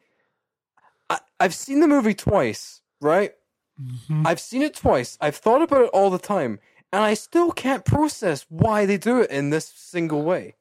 [1.09, 3.32] I, I've seen the movie twice, right?
[3.80, 4.26] Mm-hmm.
[4.26, 5.16] I've seen it twice.
[5.20, 6.61] I've thought about it all the time,
[6.93, 10.57] and I still can't process why they do it in this single way.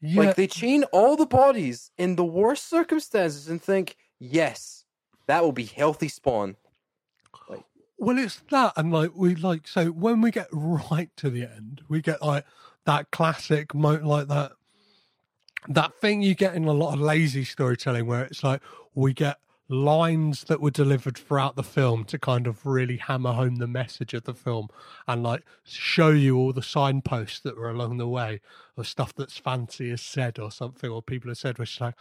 [0.00, 0.22] Yeah.
[0.22, 4.84] Like they chain all the bodies in the worst circumstances and think, yes,
[5.26, 6.56] that will be healthy spawn.
[8.00, 11.82] Well, it's that, and like we like so when we get right to the end,
[11.88, 12.44] we get like
[12.86, 14.52] that classic mo like that
[15.66, 18.60] that thing you get in a lot of lazy storytelling where it's like
[18.94, 19.38] we get
[19.68, 24.14] lines that were delivered throughout the film to kind of really hammer home the message
[24.14, 24.68] of the film
[25.06, 28.40] and like show you all the signposts that were along the way
[28.76, 31.94] or stuff that's fancy is said or something or people have said which is like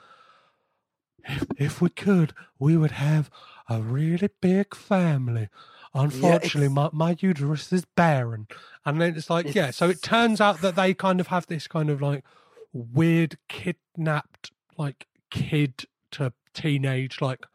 [1.27, 3.29] if, if we could we would have
[3.69, 5.49] a really big family.
[5.93, 8.47] Unfortunately my, my uterus is barren.
[8.85, 11.67] And then it's like yeah so it turns out that they kind of have this
[11.67, 12.23] kind of like
[12.73, 17.45] weird kidnapped like kid to teenage like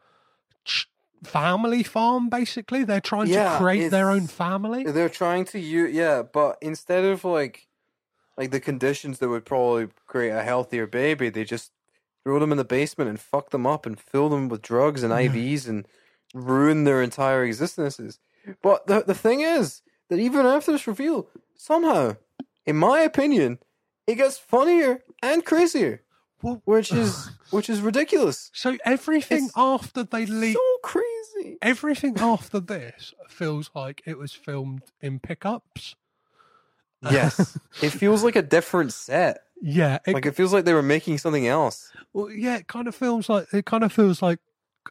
[0.65, 0.87] ch-
[1.23, 2.83] family farm basically?
[2.83, 4.83] They're trying Yeah, to create their own family?
[4.83, 7.67] They're trying to use yeah, but instead of like
[8.37, 11.71] like the conditions that would probably create a healthier baby, they just
[12.23, 15.13] throw them in the basement and fuck them up and fill them with drugs and
[15.13, 15.87] IVs and
[16.33, 18.19] ruin their entire existences.
[18.61, 22.15] But the the thing is that even after this reveal, somehow,
[22.65, 23.59] in my opinion,
[24.07, 26.01] it gets funnier and crazier.
[26.65, 28.51] which is which is ridiculous.
[28.53, 31.57] So everything after they leave, so crazy.
[31.61, 35.95] Everything after this feels like it was filmed in pickups.
[37.01, 39.41] Yes, it feels like a different set.
[39.61, 41.91] Yeah, it, like it feels like they were making something else.
[42.13, 44.39] Well, yeah, it kind of feels like it kind of feels like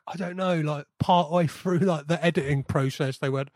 [0.07, 3.49] I don't know, like part way through like the editing process, they went,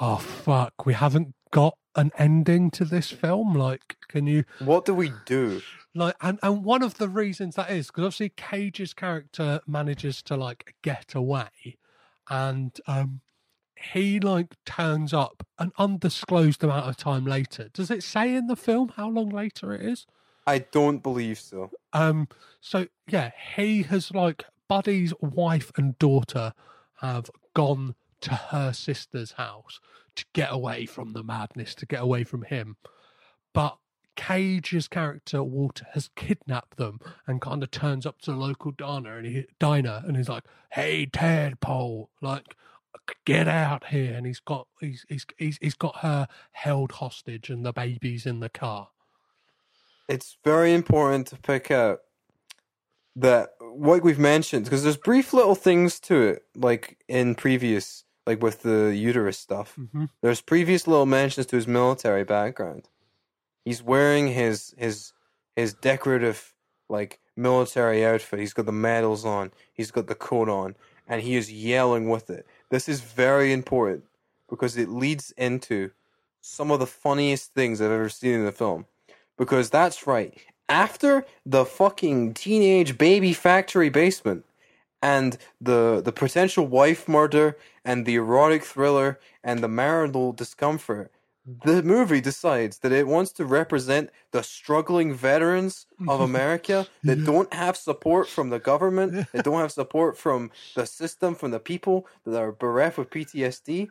[0.00, 3.54] "Oh fuck, we haven't got an ending to this film.
[3.54, 4.44] Like, can you?
[4.58, 5.62] What do we do?"
[5.94, 10.36] Like, and and one of the reasons that is because obviously Cage's character manages to
[10.36, 11.78] like get away,
[12.28, 13.20] and um,
[13.92, 17.70] he like turns up an undisclosed amount of time later.
[17.72, 20.06] Does it say in the film how long later it is?
[20.46, 21.70] I don't believe so.
[21.92, 22.28] Um,
[22.60, 26.52] so yeah, he has like Buddy's wife and daughter
[27.00, 29.78] have gone to her sister's house
[30.16, 32.76] to get away from the madness, to get away from him.
[33.52, 33.78] But
[34.16, 39.18] Cage's character Walter has kidnapped them and kind of turns up to the local diner
[39.18, 42.56] and he diner and he's like, "Hey, Tadpole, like."
[43.26, 44.14] Get out here!
[44.14, 48.40] And he's got he's he's he's, he's got her held hostage, and the baby's in
[48.40, 48.88] the car.
[50.08, 52.00] It's very important to pick out
[53.16, 58.42] that what we've mentioned because there's brief little things to it, like in previous, like
[58.42, 59.74] with the uterus stuff.
[59.78, 60.08] Mhm.
[60.22, 62.88] There's previous little mentions to his military background.
[63.64, 65.12] He's wearing his his
[65.56, 66.54] his decorative
[66.88, 68.40] like military outfit.
[68.40, 69.52] He's got the medals on.
[69.72, 70.76] He's got the coat on,
[71.08, 72.46] and he is yelling with it.
[72.70, 74.04] This is very important
[74.48, 75.90] because it leads into
[76.40, 78.86] some of the funniest things I've ever seen in the film.
[79.36, 80.38] Because that's right.
[80.68, 84.44] After the fucking teenage baby factory basement
[85.04, 91.12] and the the potential wife murder and the erotic thriller and the marital discomfort,
[91.66, 97.52] the movie decides that it wants to represent the struggling veterans of America that don't
[97.52, 102.06] have support from the government, that don't have support from the system, from the people
[102.24, 103.88] that are bereft with PTSD.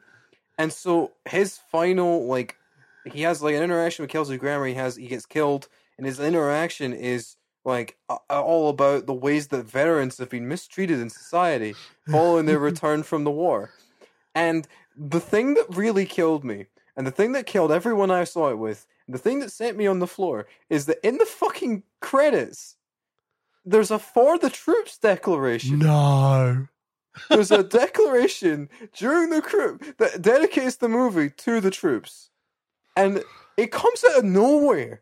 [0.57, 2.57] And so his final like
[3.05, 4.65] he has like an interaction with Kelsey Grammer.
[4.65, 7.35] He has he gets killed, and his interaction is
[7.65, 7.97] like
[8.29, 11.75] all about the ways that veterans have been mistreated in society
[12.09, 13.71] following their return from the war.
[14.35, 18.49] And the thing that really killed me, and the thing that killed everyone I saw
[18.49, 21.25] it with, and the thing that sent me on the floor, is that in the
[21.25, 22.75] fucking credits,
[23.65, 25.79] there's a for the troops declaration.
[25.79, 26.67] No.
[27.29, 32.29] There's a declaration during the crypt that dedicates the movie to the troops.
[32.95, 33.23] And
[33.57, 35.01] it comes out of nowhere.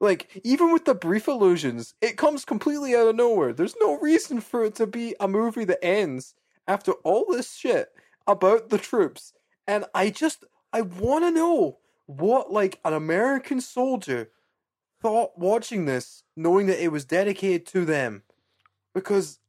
[0.00, 3.52] Like, even with the brief allusions, it comes completely out of nowhere.
[3.52, 6.34] There's no reason for it to be a movie that ends
[6.68, 7.88] after all this shit
[8.26, 9.32] about the troops.
[9.66, 14.30] And I just, I want to know what like an American soldier
[15.02, 18.22] thought watching this, knowing that it was dedicated to them,
[18.94, 19.40] because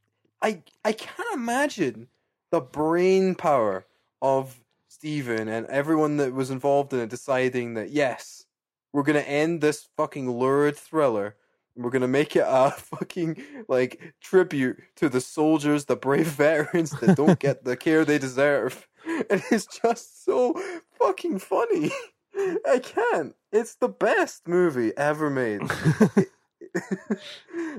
[0.42, 2.08] I I can't imagine
[2.52, 3.86] the brain power
[4.22, 8.47] of Stephen and everyone that was involved in it deciding that yes,
[8.98, 11.36] we're gonna end this fucking lurid thriller.
[11.76, 17.16] We're gonna make it a fucking like tribute to the soldiers, the brave veterans that
[17.16, 18.88] don't get the care they deserve.
[19.06, 20.60] And it's just so
[20.98, 21.92] fucking funny.
[22.68, 23.36] I can't.
[23.52, 25.62] It's the best movie ever made.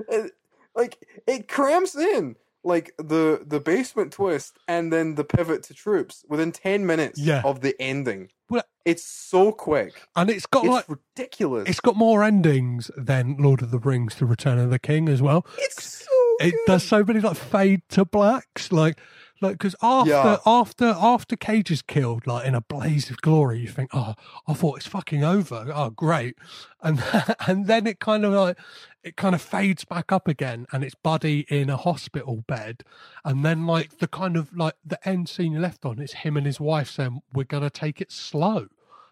[0.07, 0.31] it,
[0.73, 6.25] like it cramps in like the the basement twist and then the pivot to troops
[6.27, 7.41] within 10 minutes Yeah.
[7.45, 8.29] of the ending.
[8.49, 9.93] Well, It's so quick.
[10.15, 11.69] and it's got It's like ridiculous.
[11.69, 15.21] it's got more endings than Lord of the Rings: The Return of the King as
[15.21, 15.45] well.
[15.57, 16.59] It's so It good.
[16.67, 18.97] does so many like fade to blacks, like
[19.41, 20.37] like because after Yeah.
[20.45, 24.15] after after Cage is killed, like in a blaze of glory, you think, oh,
[24.47, 25.71] I thought it's fucking over.
[25.73, 26.35] Oh, great,
[26.81, 27.01] and
[27.47, 28.57] and then it kind of like
[29.03, 32.83] it kind of fades back up again, and it's Buddy in a hospital bed,
[33.23, 36.35] and then like the kind of like the end scene you left on, it's him
[36.37, 38.57] and his wife saying, "We're gonna take it slow,"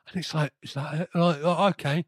[0.07, 2.05] and it's like, is that like oh, okay?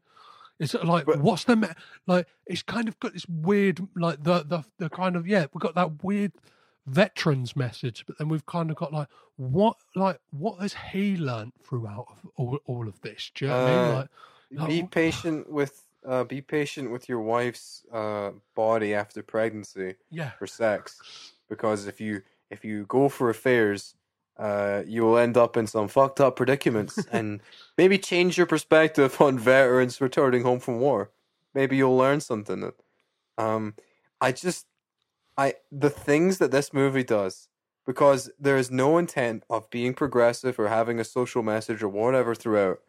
[0.58, 1.68] It's like But- what's the me-
[2.06, 2.26] like?
[2.46, 5.74] It's kind of got this weird like the the the kind of yeah we've got
[5.74, 6.32] that weird
[6.86, 11.54] veterans message, but then we've kind of got like what like what has he learnt
[11.62, 13.30] throughout of all all of this?
[13.34, 13.94] Do you know what I mean?
[13.94, 14.06] Uh,
[14.52, 20.30] Like, be patient with uh be patient with your wife's uh body after pregnancy yeah,
[20.32, 23.94] for sex because if you if you go for affairs
[24.38, 27.40] uh you will end up in some fucked up predicaments and
[27.76, 31.10] maybe change your perspective on veterans returning home from war.
[31.52, 32.72] Maybe you'll learn something.
[33.36, 33.74] Um
[34.20, 34.66] i just
[35.36, 37.48] i the things that this movie does
[37.86, 42.34] because there is no intent of being progressive or having a social message or whatever
[42.34, 42.80] throughout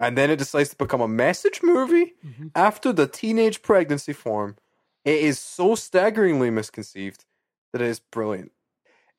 [0.00, 2.48] and then it decides to become a message movie mm-hmm.
[2.54, 4.56] after the teenage pregnancy form
[5.04, 7.24] it is so staggeringly misconceived
[7.72, 8.52] that it is brilliant.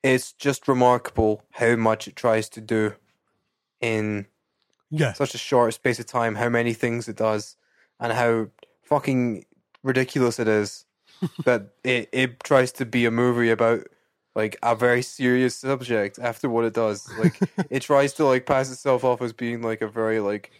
[0.02, 2.94] It's just remarkable how much it tries to do
[3.80, 4.26] in
[4.90, 7.56] yeah, such a short space of time, how many things it does,
[7.98, 8.48] and how
[8.82, 9.44] fucking
[9.82, 10.84] ridiculous it is
[11.44, 13.86] that it, it tries to be a movie about
[14.34, 17.08] like a very serious subject after what it does.
[17.18, 17.38] Like
[17.70, 20.50] it tries to like pass itself off as being like a very like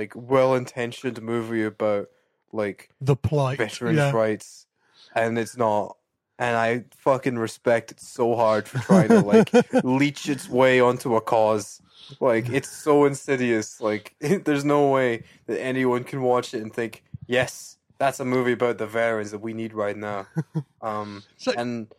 [0.00, 2.08] like well intentioned movie about
[2.52, 3.58] like the plight.
[3.58, 4.10] veterans' yeah.
[4.12, 4.66] rights,
[5.14, 5.96] and it's not.
[6.38, 9.52] And I fucking respect it so hard for trying to like
[9.84, 11.82] leech its way onto a cause.
[12.18, 13.78] Like it's so insidious.
[13.78, 18.52] Like there's no way that anyone can watch it and think, yes, that's a movie
[18.52, 20.26] about the veterans that we need right now.
[20.82, 21.92] Um, So- and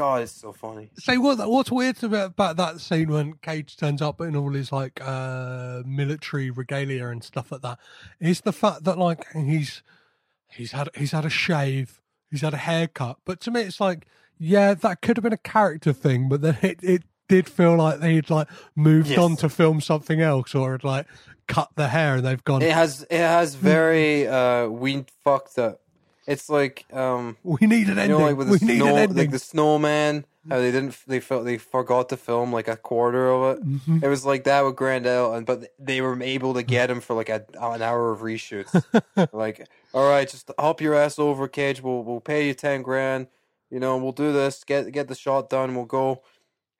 [0.00, 0.88] God, it's so funny.
[0.98, 4.72] Say what what's weird about, about that scene when Cage turns up in all his
[4.72, 7.78] like uh military regalia and stuff like that
[8.18, 9.82] is the fact that like he's
[10.50, 13.18] he's had he's had a shave, he's had a haircut.
[13.26, 14.06] But to me it's like,
[14.38, 18.00] yeah, that could have been a character thing, but then it, it did feel like
[18.00, 19.18] they'd like moved Yes.
[19.18, 21.06] on to film something else or had like
[21.46, 25.82] cut the hair and they've gone It has it has very uh we fucked up.
[26.30, 28.18] It's like um we need an You ending.
[28.18, 31.20] know, like with we the need snow, an like the snowman, how they didn't, they
[31.20, 33.64] felt they forgot to film like a quarter of it.
[33.66, 34.02] Mhm.
[34.02, 37.00] It was like that with Grand Isle, and but they were able to get him
[37.00, 38.72] for like a, an hour of reshoots.
[39.32, 41.82] like, all right, just hop your ass over, Cage.
[41.82, 43.26] We'll we'll pay you ten grand.
[43.70, 44.64] You know, we'll do this.
[44.64, 45.74] Get get the shot done.
[45.74, 46.22] We'll go.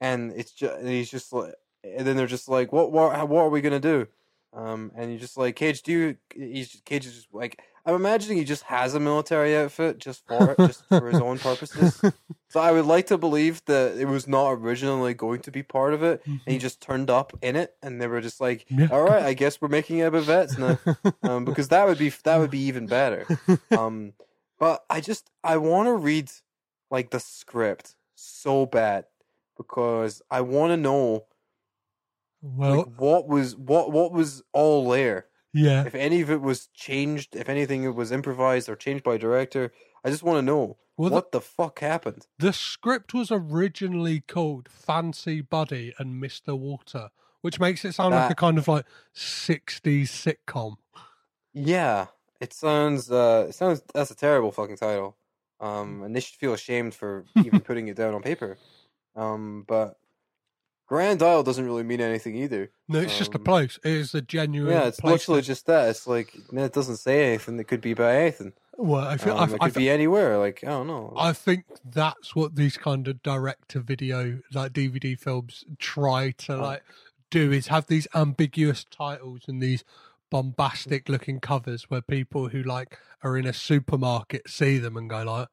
[0.01, 3.43] And it's just and he's just like, and then they're just like, what what what
[3.43, 4.07] are we gonna do?
[4.53, 6.17] Um, and you're just like, Cage, do you?
[6.35, 10.51] He's Cage is just like, I'm imagining he just has a military outfit just for
[10.51, 12.01] it, just for his own purposes.
[12.51, 15.95] So I would like to believe that it was not originally going to be part
[15.95, 18.67] of it, and he just turned up in it, and they were just like.
[18.91, 20.77] "All right, I guess we're making it vets now,"
[21.23, 23.25] um, because that would be that would be even better.
[23.71, 24.15] Um,
[24.59, 26.29] but I just I want to read
[26.91, 29.05] like the script so bad
[29.57, 31.27] because I want to know
[32.43, 35.85] well, like what was what what was all there yeah.
[35.87, 39.73] if any of it was changed, if anything it was improvised or changed by director,
[40.05, 42.27] I just want to know Well, what the fuck happened.
[42.39, 46.59] The script was originally called Fancy Buddy and Mr.
[46.59, 47.11] Water,
[47.41, 50.77] which makes it sound like a kind of like 60s sitcom.
[51.53, 52.07] Yeah,
[52.41, 53.11] it sounds.
[53.11, 53.83] Uh, it sounds.
[53.93, 55.17] That's a terrible fucking title.
[55.61, 58.57] Um, and they should feel ashamed for even putting it down on paper.
[59.15, 59.99] Um, but
[60.91, 62.69] Grand Isle doesn't really mean anything either.
[62.89, 63.79] No, it's just a Um, place.
[63.85, 65.89] It is a genuine Yeah, it's literally just that.
[65.89, 68.55] It's like it doesn't say anything It could be about anything.
[68.77, 70.37] well, I, feel, Um, I, it I, could be anywhere.
[70.37, 71.15] Like I don't know.
[71.17, 76.55] I think that's what these kind of direct to video, like DVD films, try to
[76.55, 76.61] Oh.
[76.61, 76.83] like
[77.31, 79.85] do is have these ambiguous titles and these
[80.29, 85.23] bombastic looking covers where people who like are in a supermarket see them and go
[85.23, 85.47] like,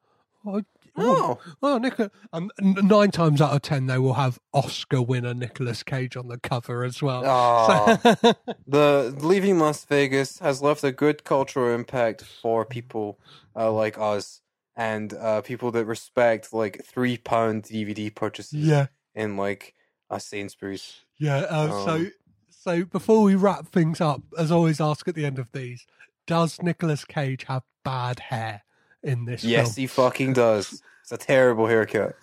[0.44, 0.62] oh,
[1.00, 2.10] oh, oh Nicola.
[2.32, 6.28] And n- nine times out of ten, they will have Oscar winner Nicolas Cage on
[6.28, 7.24] the cover as well.
[7.26, 7.96] Aw.
[7.96, 8.32] So-
[8.66, 13.18] the leaving Las Vegas has left a good cultural impact for people
[13.56, 14.40] uh, like us
[14.76, 18.60] and uh, people that respect like three pound DVD purchases.
[18.60, 18.86] Yeah.
[19.14, 19.74] in like
[20.10, 21.00] a Sainsbury's.
[21.18, 21.38] Yeah.
[21.38, 22.12] Uh, so, Um,
[22.48, 25.86] so before we wrap things up, as always ask at the end of these,
[26.26, 28.62] does Nicolas Cage have bad hair
[29.02, 29.82] in this Yes, film?
[29.82, 30.82] he fucking does.
[31.02, 32.16] It's a terrible haircut.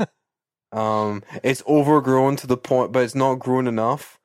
[0.72, 4.18] um, it's overgrown to the point, but it's not grown enough.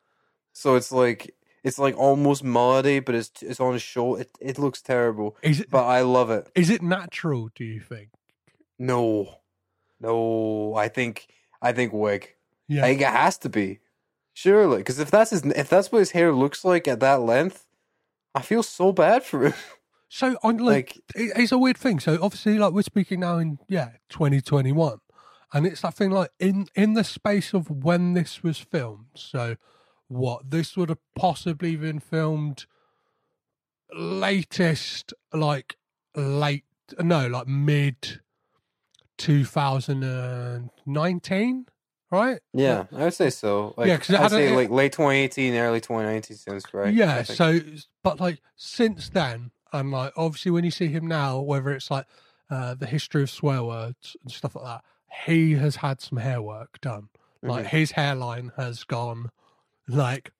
[0.54, 1.34] So it's like
[1.64, 4.22] it's like almost melody, but it's it's on his shoulder.
[4.22, 5.70] It it looks terrible, Is it?
[5.72, 6.50] but I love it.
[6.56, 7.50] Is it natural?
[7.56, 8.10] Do you think?
[8.78, 9.40] No,
[10.00, 11.28] no, I think
[11.62, 12.36] I think wig.
[12.68, 12.84] Yeah.
[12.84, 13.80] I think it has to be
[14.34, 17.66] surely because if that's his if that's what his hair looks like at that length,
[18.36, 19.54] I feel so bad for him.
[20.16, 22.00] So on like, it- it's a weird thing.
[22.00, 25.00] So obviously, like we're speaking now in yeah 2021,
[25.54, 29.08] and it's that thing like in in the space of when this was filmed.
[29.16, 29.56] So
[30.10, 32.68] what this would have possibly been filmed
[33.92, 35.78] latest like
[36.16, 36.66] late
[37.00, 38.20] no like mid
[39.18, 41.66] 2019
[42.12, 43.74] right Yeah, I would say so.
[43.78, 46.94] Like, Yeah, 'cause it I'd a- say like late 2018, early 2019 sounds right.
[46.94, 47.60] Yeah, so
[48.04, 52.06] but like since then, and like obviously when you see him now, whether it's like
[52.50, 54.84] uh, the history of swear words and stuff like that,
[55.26, 57.10] he has had some hair work done.
[57.42, 57.70] Like Mhm.
[57.70, 59.30] his hairline has gone
[59.88, 60.32] like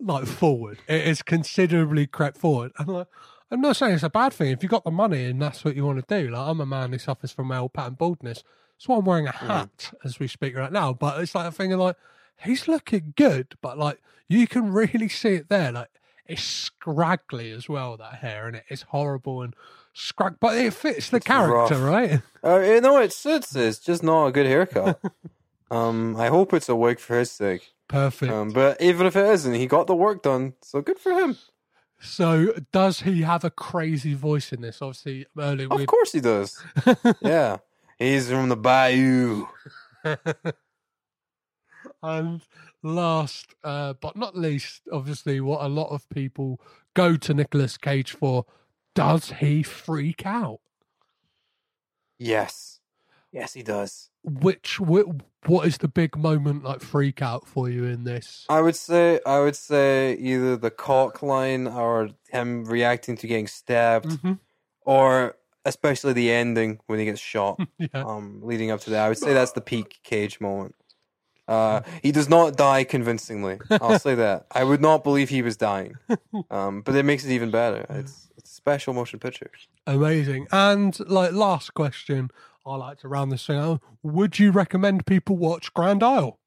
[0.00, 0.78] like forward.
[0.88, 2.72] It is considerably crept forward.
[2.78, 3.06] And like,
[3.50, 5.76] I'm not saying it's a bad thing if you've got the money and that's what
[5.76, 6.30] you want to do.
[6.30, 8.42] Like I'm a man who suffers from male pattern baldness,
[8.76, 10.92] so I'm wearing a hat as we speak right now.
[10.92, 11.96] But it's like a thing of like
[12.42, 15.70] he's looking good, but like you can really see it there.
[15.72, 15.88] Like
[16.26, 19.54] it's scraggly as well that hair, and it is horrible and
[19.92, 21.82] scrag, but it fits the character, rough.
[21.82, 22.22] right?
[22.42, 23.54] Uh, you know, it suits.
[23.54, 25.00] It's just not a good haircut.
[25.70, 27.72] um, I hope it's a wig for his sake.
[27.88, 28.32] Perfect.
[28.32, 31.36] Um, but even if it isn't, he got the work done, so good for him.
[32.00, 34.82] So does he have a crazy voice in this?
[34.82, 36.62] Obviously, earlier Of course he does.
[37.22, 37.58] yeah,
[37.98, 39.46] he's from the Bayou.
[42.02, 42.42] And
[42.84, 46.60] last uh, but not least, obviously, what a lot of people
[46.94, 48.44] go to Nicolas Cage for
[48.94, 50.60] does he freak out?
[52.18, 52.80] Yes,
[53.32, 54.10] yes, he does.
[54.22, 55.08] Which, wh-
[55.48, 58.46] what is the big moment like freak out for you in this?
[58.48, 63.46] I would say, I would say either the cock line or him reacting to getting
[63.48, 64.38] stabbed, Mhm.
[64.82, 67.58] or especially the ending when he gets shot.
[67.78, 67.88] Yeah.
[67.94, 69.04] um, leading up to that.
[69.04, 70.74] I would say that's the peak Cage moment.
[71.46, 73.58] Uh, he does not die convincingly.
[73.70, 74.46] I'll say that.
[74.50, 75.96] I would not believe he was dying,
[76.50, 77.84] um, but it makes it even better.
[77.90, 79.50] It's, it's a special motion picture.
[79.86, 80.46] Amazing.
[80.50, 82.30] And like last question,
[82.66, 83.82] I like to round this thing out.
[84.02, 86.38] Would you recommend people watch Grand Isle?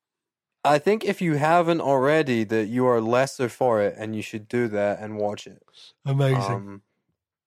[0.64, 4.48] I think if you haven't already, that you are lesser for it, and you should
[4.48, 5.61] do that and watch it.
[6.06, 6.41] Amazing.
[6.41, 6.82] Um,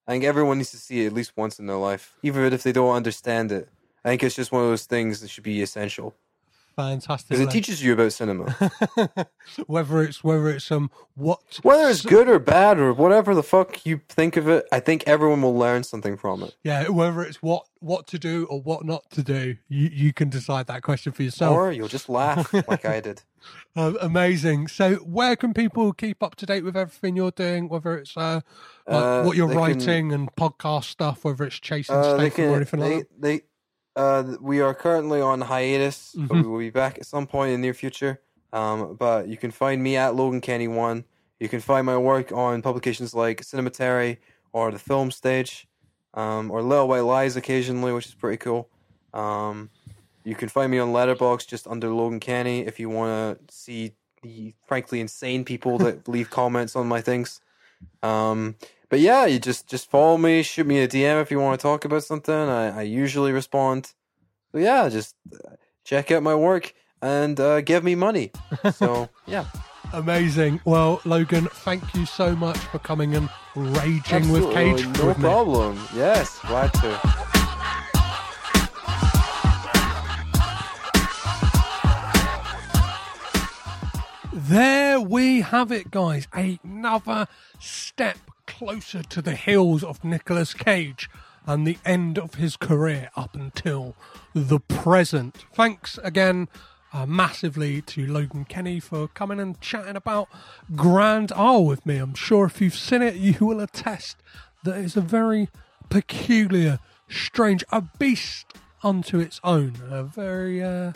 [0.07, 2.63] I think everyone needs to see it at least once in their life, even if
[2.63, 3.69] they don't understand it.
[4.05, 6.15] I think it's just one of those things that should be essential
[6.77, 7.29] Fantastic.
[7.29, 8.55] because it teaches you about cinema.
[9.67, 13.85] whether it's whether it's um what Whether it's good or bad or whatever the fuck
[13.85, 16.55] you think of it, I think everyone will learn something from it.
[16.63, 20.29] yeah whether it's what what to do or what not to do you you can
[20.29, 23.23] decide that question for yourself Or you'll just laugh like I did.
[23.75, 27.97] Um, amazing so where can people keep up to date with everything you're doing whether
[27.97, 28.41] it's uh,
[28.87, 32.45] like Uh, what you're they can- writing and podcast stuff whether it's chasing Uh, Statham
[32.45, 33.41] they or anything they, like that they,
[33.97, 36.43] uh, we are currently on hiatus, but Mhm.
[36.43, 38.21] we will be back at some point in the near future.
[38.53, 41.05] Um, but you can find me at Logan Kenny One.
[41.39, 44.19] You can find my work on publications like Cinematary
[44.53, 45.69] or the Film Stage,
[46.15, 48.69] um, or Little White Lies occasionally, which is pretty cool.
[49.15, 49.71] Um,
[50.25, 53.93] you can find me on Letterboxd just under Logan Kenny if you want to see
[54.23, 57.41] the frankly insane people that leave comments on my things.
[58.03, 58.57] Um,
[58.91, 61.63] but yeah, you just just follow me, shoot me a DM if you want to
[61.63, 62.35] talk about something.
[62.35, 63.95] I, I usually respond.
[64.53, 65.55] So yeah, just uh,
[65.85, 68.33] check out my work and uh, give me money.
[68.75, 69.47] So yeah,
[69.93, 75.19] amazing well Logan thank you so much for coming and raging with Cage no with
[75.19, 75.23] me.
[75.23, 75.81] problem.
[75.95, 77.01] Yes, glad to.
[84.33, 86.27] There we have it, guys.
[86.33, 87.27] Another
[87.61, 88.17] step
[88.61, 91.09] closer to the heels of Nicolas Cage
[91.47, 93.97] and the end of his career up until
[94.35, 95.47] the present.
[95.55, 96.47] Thanks again,
[96.93, 100.29] uh, massively to Logan Kenny for coming and chatting about
[100.77, 101.97] Grand Isle with me.
[101.97, 104.19] I'm sure if you've seen it, you will attest
[104.65, 105.49] that it's a very
[105.89, 109.77] peculiar, strange, a beast unto its own.
[109.89, 110.93] A very, uh,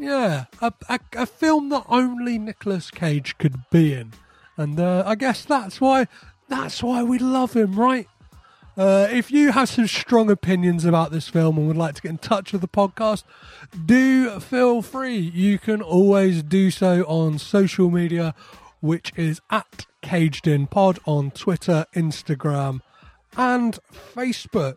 [0.00, 4.14] yeah, a, a, a film that only Nicolas Cage could be in,
[4.56, 6.08] and uh, I guess that's why
[6.48, 8.08] that's why we love him, right?
[8.76, 12.10] Uh, if you have some strong opinions about this film and would like to get
[12.10, 13.24] in touch with the podcast,
[13.86, 15.18] do feel free.
[15.18, 18.36] You can always do so on social media,
[18.80, 22.80] which is at Caged In Pod on Twitter, Instagram,
[23.36, 23.80] and
[24.14, 24.76] Facebook.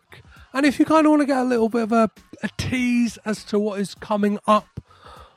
[0.52, 2.10] And if you kind of want to get a little bit of a,
[2.42, 4.80] a tease as to what is coming up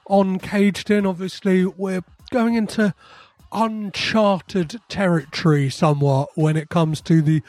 [0.07, 2.95] on Caged In, obviously, we're going into
[3.51, 7.41] uncharted territory somewhat when it comes to the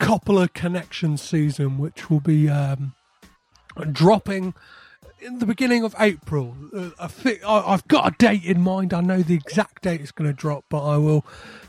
[0.00, 2.94] Coppola Connection season, which will be um,
[3.92, 4.54] dropping
[5.20, 6.56] in the beginning of April.
[6.74, 8.94] Uh, I think I've got a date in mind.
[8.94, 11.24] I know the exact date it's going to drop, but I will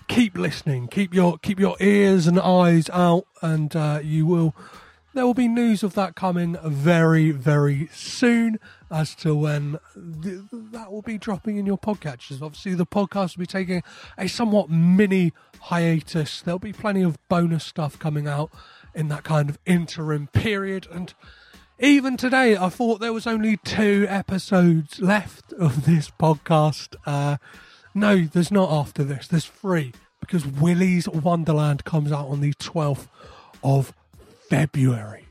[0.08, 0.88] keep listening.
[0.88, 4.56] Keep your keep your ears and eyes out, and uh, you will.
[5.20, 8.58] There will be news of that coming very, very soon
[8.90, 12.42] as to when th- that will be dropping in your podcatchers.
[12.42, 13.84] Obviously, the podcast will be taking
[14.18, 15.34] a somewhat mini
[15.64, 16.42] hiatus.
[16.42, 18.50] There'll be plenty of bonus stuff coming out
[18.96, 20.88] in that kind of interim period.
[20.90, 21.14] And
[21.80, 26.96] even today, I thought there was only two episodes left of this podcast.
[27.06, 27.36] Uh,
[27.94, 29.28] no, there's not after this.
[29.28, 29.92] There's three
[30.22, 33.10] because Willy's Wonderland comes out on the 12th
[33.62, 33.94] of
[34.50, 35.28] February.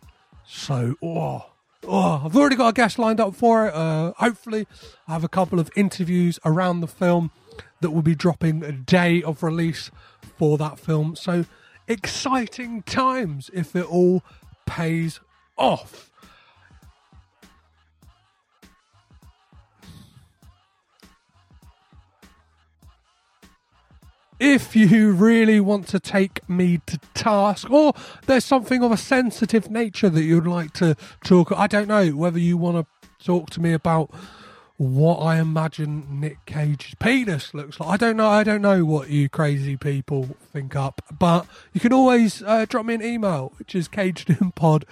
[0.47, 1.51] So, oh,
[1.87, 3.75] oh, I've already got a guest lined up for it.
[3.75, 4.67] Uh, hopefully,
[5.07, 7.33] I have a couple of interviews around the film
[7.81, 9.91] that will be dropping a day of release
[10.39, 11.17] for that film.
[11.17, 11.45] So,
[11.89, 14.23] exciting times if it all
[14.67, 15.21] pays
[15.57, 16.11] off.
[24.41, 27.93] If you really want to take me to task or
[28.27, 32.39] there's something of a sensitive nature that you'd like to talk i don't know whether
[32.39, 32.87] you want to
[33.25, 34.11] talk to me about
[34.77, 37.89] what i imagine nick cage's penis looks like.
[37.89, 41.93] I don't know i don't know what you crazy people think up but you can
[41.93, 44.85] always uh, drop me an email which is cagedinpod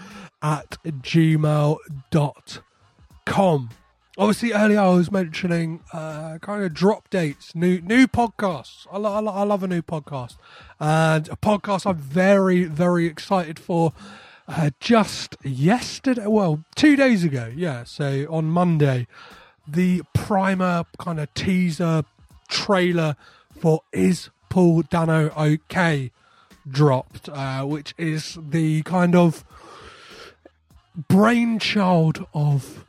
[0.42, 1.80] at gmail.com
[4.18, 8.86] obviously earlier I was mentioning uh, kind of drop dates, new new podcasts.
[8.90, 10.36] I, lo- I, lo- I love a new podcast,
[10.80, 13.92] and a podcast I'm very very excited for.
[14.48, 17.82] Uh, just yesterday, well, two days ago, yeah.
[17.82, 19.08] So on Monday,
[19.66, 22.04] the primer kind of teaser
[22.48, 23.16] trailer
[23.60, 26.12] for "Is Paul Dano Okay?"
[26.68, 29.44] dropped, uh, which is the kind of
[31.08, 32.84] brainchild of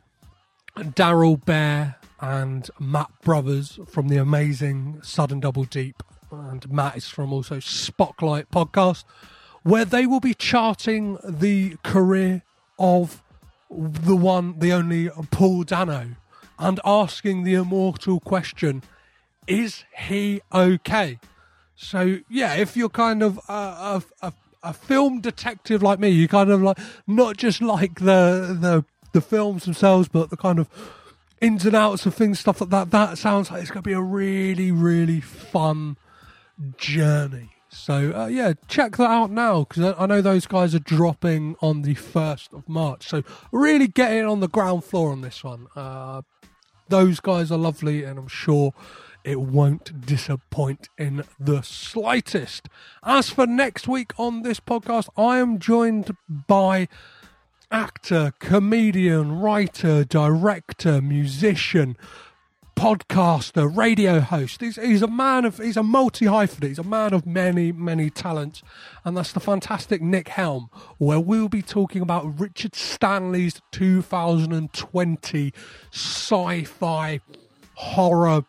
[0.78, 7.32] Daryl Bear and Matt Brothers from the amazing Sudden Double Deep, and Matt is from
[7.32, 9.04] also Spotlight podcast,
[9.62, 12.42] where they will be charting the career
[12.78, 13.22] of
[13.70, 16.10] the one, the only Paul Dano,
[16.58, 18.82] and asking the immortal question:
[19.46, 21.18] Is he okay?
[21.74, 24.32] So yeah, if you're kind of a, a, a,
[24.64, 29.20] a film detective like me, you kind of like not just like the the the
[29.20, 30.68] films themselves, but the kind of
[31.40, 32.90] ins and outs of things, stuff like that.
[32.90, 35.96] That sounds like it's going to be a really, really fun
[36.76, 37.50] journey.
[37.70, 41.82] So uh, yeah, check that out now because I, know those guys are dropping on
[41.82, 43.06] the first of March.
[43.06, 43.22] So
[43.52, 45.66] really getting on the ground floor on this one.
[45.76, 46.22] Uh,
[46.88, 48.72] those guys are lovely, and I'm sure
[49.22, 52.68] it won't disappoint in the slightest.
[53.02, 56.16] As for next week on this podcast, I am joined
[56.46, 56.88] by
[57.70, 61.96] actor, comedian, writer, director, musician,
[62.76, 64.60] podcaster, radio host.
[64.60, 66.68] He's, he's a man of, he's a multi hyphenate.
[66.68, 68.62] He's a man of many, many talents.
[69.04, 75.52] And that's the fantastic Nick Helm, where we'll be talking about Richard Stanley's 2020
[75.92, 77.20] sci fi
[77.74, 78.44] horror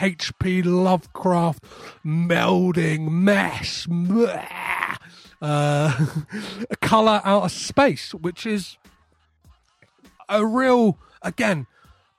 [0.00, 0.62] H.P.
[0.62, 1.64] Lovecraft
[2.04, 3.86] melding mess.
[5.40, 6.06] Uh,
[6.80, 8.76] color out of space, which is
[10.28, 11.66] a real, again,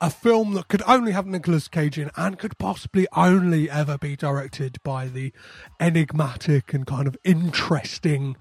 [0.00, 4.16] a film that could only have Nicolas Cage in and could possibly only ever be
[4.16, 5.32] directed by the
[5.78, 8.36] enigmatic and kind of interesting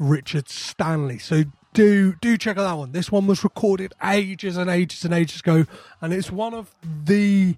[0.00, 1.18] Richard Stanley.
[1.18, 2.92] So do do check out that one.
[2.92, 5.66] This one was recorded ages and ages and ages ago,
[6.00, 7.56] and it's one of the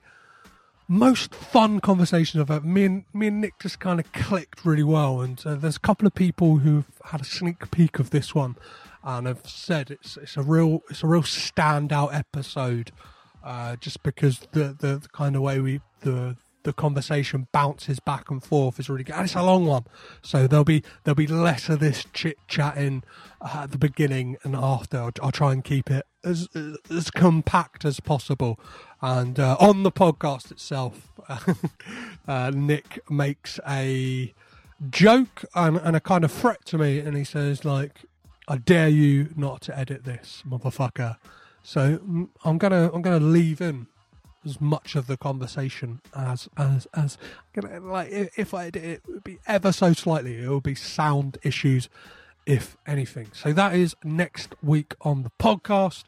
[0.91, 2.65] most fun conversations I've had.
[2.65, 5.81] Me and me and Nick just kind of clicked really well, and uh, there's a
[5.81, 8.57] couple of people who've had a sneak peek of this one,
[9.05, 12.91] and have said it's it's a real it's a real standout episode
[13.45, 18.31] uh, just because the, the the kind of way we the the conversation bounces back
[18.31, 19.15] and forth is really good.
[19.15, 19.85] And it's a long one,
[20.23, 23.05] so there'll be there'll be less of this chit chatting
[23.41, 24.99] at the beginning and after.
[24.99, 26.49] I'll, I'll try and keep it as
[26.91, 28.59] as compact as possible.
[29.03, 31.13] And uh, on the podcast itself,
[32.29, 34.35] uh, Nick makes a
[34.91, 38.01] joke and, and a kind of threat to me, and he says like,
[38.47, 41.17] "I dare you not to edit this, motherfucker."
[41.63, 43.87] So mm, I'm gonna I'm gonna leave in
[44.45, 47.19] as much of the conversation as as as
[47.83, 50.43] like if, I did it would be ever so slightly.
[50.43, 51.89] It would be sound issues,
[52.47, 53.29] if anything.
[53.33, 56.05] So that is next week on the podcast,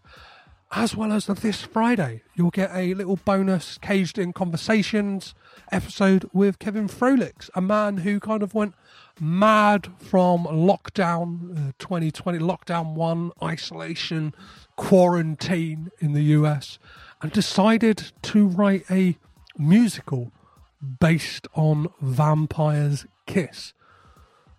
[0.72, 2.22] as well as this Friday.
[2.34, 5.34] You'll get a little bonus caged in conversations
[5.70, 8.74] episode with Kevin Frolix, a man who kind of went
[9.20, 14.34] mad from lockdown uh, 2020, lockdown one, isolation,
[14.76, 16.78] quarantine in the US,
[17.20, 19.18] and decided to write a
[19.58, 20.32] musical
[21.00, 23.74] based on Vampire's Kiss.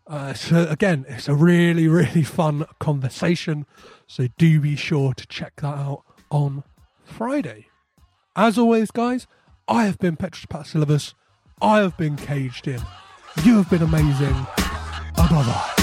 [0.06, 3.66] Uh, so again, it's a really, really fun conversation.
[4.08, 6.64] So do be sure to check that out on
[7.04, 7.68] Friday.
[8.36, 9.28] As always, guys,
[9.68, 11.14] I have been Petrus Patsilivus.
[11.62, 12.82] I have been caged in.
[13.44, 14.34] You have been amazing.
[15.16, 15.83] Bye bye.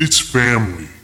[0.00, 0.97] it's family.